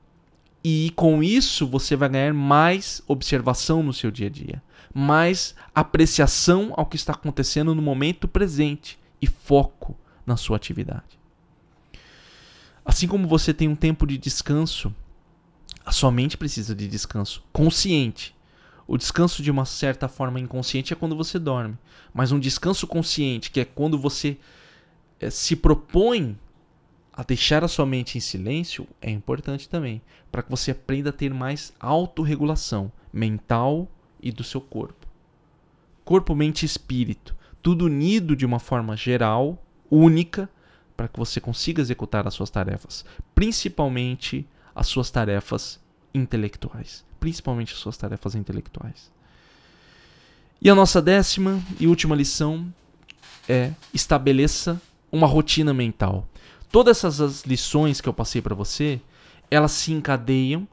[0.64, 4.64] e com isso você vai ganhar mais observação no seu dia a dia,
[4.94, 11.20] mais apreciação ao que está acontecendo no momento presente e foco na sua atividade.
[12.84, 14.94] Assim como você tem um tempo de descanso,
[15.90, 18.36] a sua mente precisa de descanso consciente.
[18.86, 21.80] O descanso de uma certa forma inconsciente é quando você dorme,
[22.14, 24.38] mas um descanso consciente, que é quando você
[25.20, 26.38] é, se propõe
[27.12, 30.00] a deixar a sua mente em silêncio, é importante também,
[30.32, 33.90] para que você aprenda a ter mais autorregulação mental
[34.22, 35.08] e do seu corpo.
[36.06, 39.60] Corpo, mente e espírito, tudo unido de uma forma geral,
[39.90, 40.48] única,
[40.96, 44.48] para que você consiga executar as suas tarefas, principalmente
[44.80, 45.78] as suas tarefas
[46.14, 49.12] intelectuais, principalmente as suas tarefas intelectuais.
[50.62, 52.74] E a nossa décima e última lição
[53.48, 56.26] é estabeleça uma rotina mental.
[56.72, 59.02] Todas essas lições que eu passei para você,
[59.52, 60.66] elas se encadeiam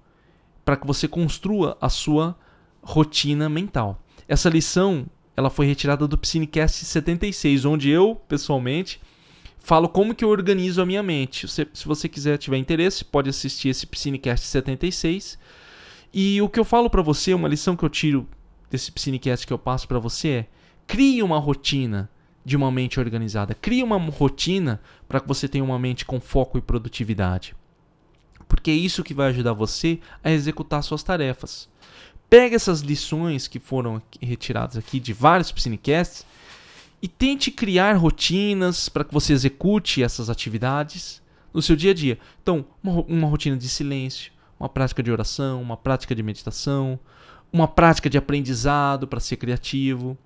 [0.64, 2.38] para que você construa a sua
[2.82, 4.00] rotina mental.
[4.28, 9.00] Essa lição, ela foi retirada do Psinecast 76, onde eu, pessoalmente,
[9.66, 11.48] falo como que eu organizo a minha mente.
[11.48, 15.36] Se, se você quiser, tiver interesse, pode assistir esse Psinecast 76.
[16.14, 18.28] E o que eu falo para você, uma lição que eu tiro
[18.70, 20.46] desse Psinecast que eu passo para você é:
[20.86, 22.08] crie uma rotina
[22.44, 23.56] de uma mente organizada.
[23.56, 27.56] Crie uma rotina para que você tenha uma mente com foco e produtividade.
[28.46, 31.68] Porque é isso que vai ajudar você a executar suas tarefas.
[32.30, 36.24] Pega essas lições que foram retiradas aqui de vários Psinecasts
[37.00, 41.22] e tente criar rotinas para que você execute essas atividades
[41.52, 42.18] no seu dia a dia.
[42.42, 46.98] Então, uma, uma rotina de silêncio, uma prática de oração, uma prática de meditação,
[47.52, 50.16] uma prática de aprendizado para ser criativo,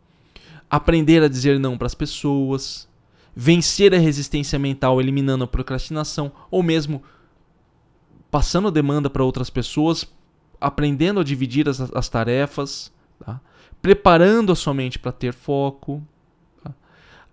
[0.68, 2.88] aprender a dizer não para as pessoas,
[3.34, 7.02] vencer a resistência mental eliminando a procrastinação ou mesmo
[8.30, 10.06] passando demanda para outras pessoas,
[10.60, 13.40] aprendendo a dividir as, as tarefas, tá?
[13.82, 16.02] preparando a sua mente para ter foco?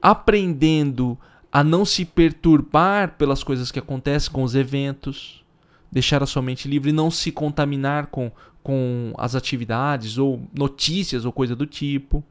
[0.08, 1.18] Aprendendo
[1.52, 5.44] a não se perturbar pelas coisas que acontecem com os eventos,
[5.92, 8.32] deixar a sua mente livre e não se contaminar com,
[8.64, 12.24] com as atividades ou notícias ou coisa do tipo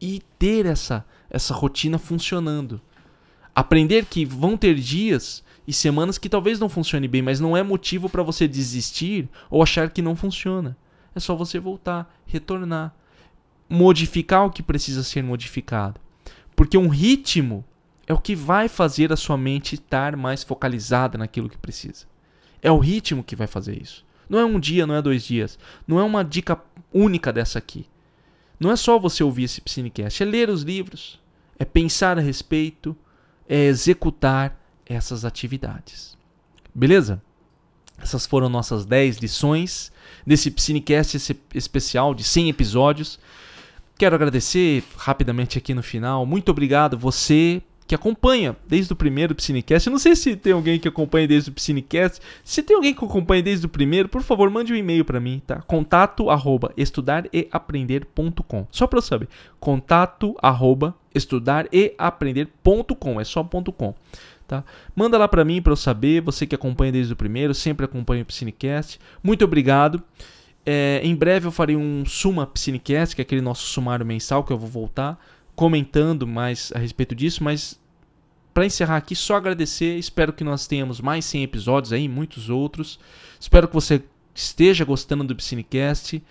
[0.00, 2.80] e ter essa, essa rotina funcionando.
[3.54, 7.62] Aprender que vão ter dias e semanas que talvez não funcione bem, mas não é
[7.62, 10.74] motivo para você desistir ou achar que não funciona.
[11.14, 12.94] É só você voltar, retornar,
[13.68, 16.07] modificar o que precisa ser modificado.
[16.58, 17.64] Porque um ritmo
[18.04, 22.04] é o que vai fazer a sua mente estar mais focalizada naquilo que precisa.
[22.60, 24.04] É o ritmo que vai fazer isso.
[24.28, 25.56] Não é um dia, não é dois dias.
[25.86, 26.60] Não é uma dica
[26.92, 27.86] única dessa aqui.
[28.58, 31.20] Não é só você ouvir esse Psinecast, é ler os livros,
[31.60, 32.96] é pensar a respeito,
[33.48, 36.18] é executar essas atividades.
[36.74, 37.22] Beleza?
[38.02, 39.92] Essas foram nossas 10 lições
[40.26, 43.16] desse Psinecast especial de 100 episódios.
[43.98, 46.24] Quero agradecer rapidamente aqui no final.
[46.24, 49.88] Muito obrigado você que acompanha desde o primeiro Psinecast.
[49.88, 52.20] Eu não sei se tem alguém que acompanha desde o Psinecast.
[52.44, 55.42] Se tem alguém que acompanha desde o primeiro, por favor, mande um e-mail para mim,
[55.44, 55.62] tá?
[55.62, 58.68] Contato arroba estudareaprender.com.
[58.70, 59.28] Só para eu saber.
[59.58, 63.20] Contato arroba estudareaprender.com.
[63.20, 63.92] É só ponto .com.
[64.46, 64.62] Tá?
[64.94, 66.20] Manda lá para mim para eu saber.
[66.20, 69.00] Você que acompanha desde o primeiro, sempre acompanha o Psinecast.
[69.24, 70.00] Muito obrigado.
[70.70, 74.52] É, em breve eu farei um Suma Psinecast, que é aquele nosso sumário mensal que
[74.52, 75.18] eu vou voltar
[75.56, 77.80] comentando mais a respeito disso, mas
[78.52, 79.96] para encerrar aqui, só agradecer.
[79.96, 83.00] Espero que nós tenhamos mais 100 episódios aí, muitos outros.
[83.40, 84.02] Espero que você
[84.34, 86.22] esteja gostando do Piscinecast.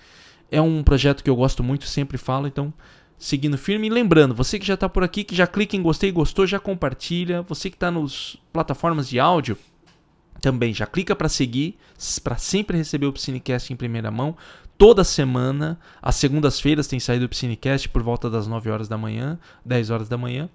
[0.52, 2.72] É um projeto que eu gosto muito, sempre falo, então
[3.18, 3.88] seguindo firme.
[3.88, 6.60] E lembrando, você que já está por aqui, que já clica em gostei, gostou, já
[6.60, 7.42] compartilha.
[7.42, 9.58] Você que está nas plataformas de áudio,
[10.42, 11.78] também já clica para seguir,
[12.24, 14.36] para sempre receber o Piscinecast em primeira mão.
[14.78, 19.40] Toda semana, às segundas-feiras tem saído o Piscinecast por volta das 9 horas da manhã,
[19.66, 20.50] 10 horas da manhã.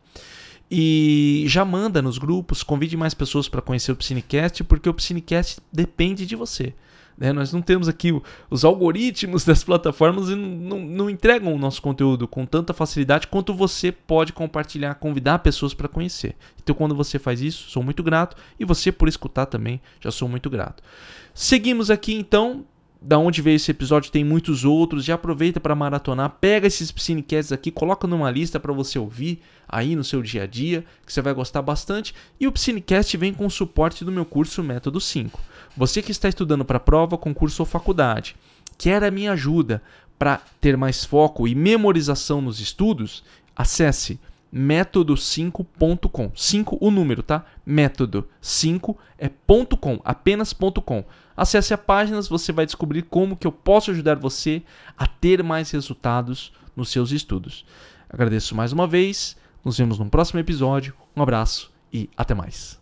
[0.70, 5.60] E já manda nos grupos, convide mais pessoas para conhecer o Piscinecast, porque o Piscinecast
[5.72, 6.72] depende de você.
[7.16, 7.32] Né?
[7.32, 8.12] Nós não temos aqui
[8.50, 13.54] os algoritmos das plataformas e não, não, entregam o nosso conteúdo com tanta facilidade quanto
[13.54, 16.34] você pode compartilhar, convidar pessoas para conhecer.
[16.62, 20.28] Então, quando você faz isso, sou muito grato e você por escutar também, já sou
[20.28, 20.82] muito grato.
[21.34, 22.64] Seguimos aqui então
[23.04, 25.04] da onde veio esse episódio, tem muitos outros.
[25.04, 29.96] Já aproveita para maratonar, pega esses Psinecasts aqui, coloca numa lista para você ouvir aí
[29.96, 32.14] no seu dia a dia, que você vai gostar bastante.
[32.38, 35.40] E o Psinecast vem com o suporte do meu curso Método 5.
[35.76, 38.36] Você que está estudando para prova, concurso ou faculdade,
[38.76, 39.82] quer a minha ajuda
[40.18, 43.24] para ter mais foco e memorização nos estudos?
[43.56, 44.20] Acesse
[44.54, 46.30] método5.com.
[46.34, 47.44] 5 o número, tá?
[47.64, 51.04] Método 5 é ponto .com, apenas ponto .com.
[51.34, 54.62] Acesse a página, você vai descobrir como que eu posso ajudar você
[54.96, 57.64] a ter mais resultados nos seus estudos.
[58.08, 60.94] Agradeço mais uma vez, nos vemos no próximo episódio.
[61.16, 62.81] Um abraço e até mais.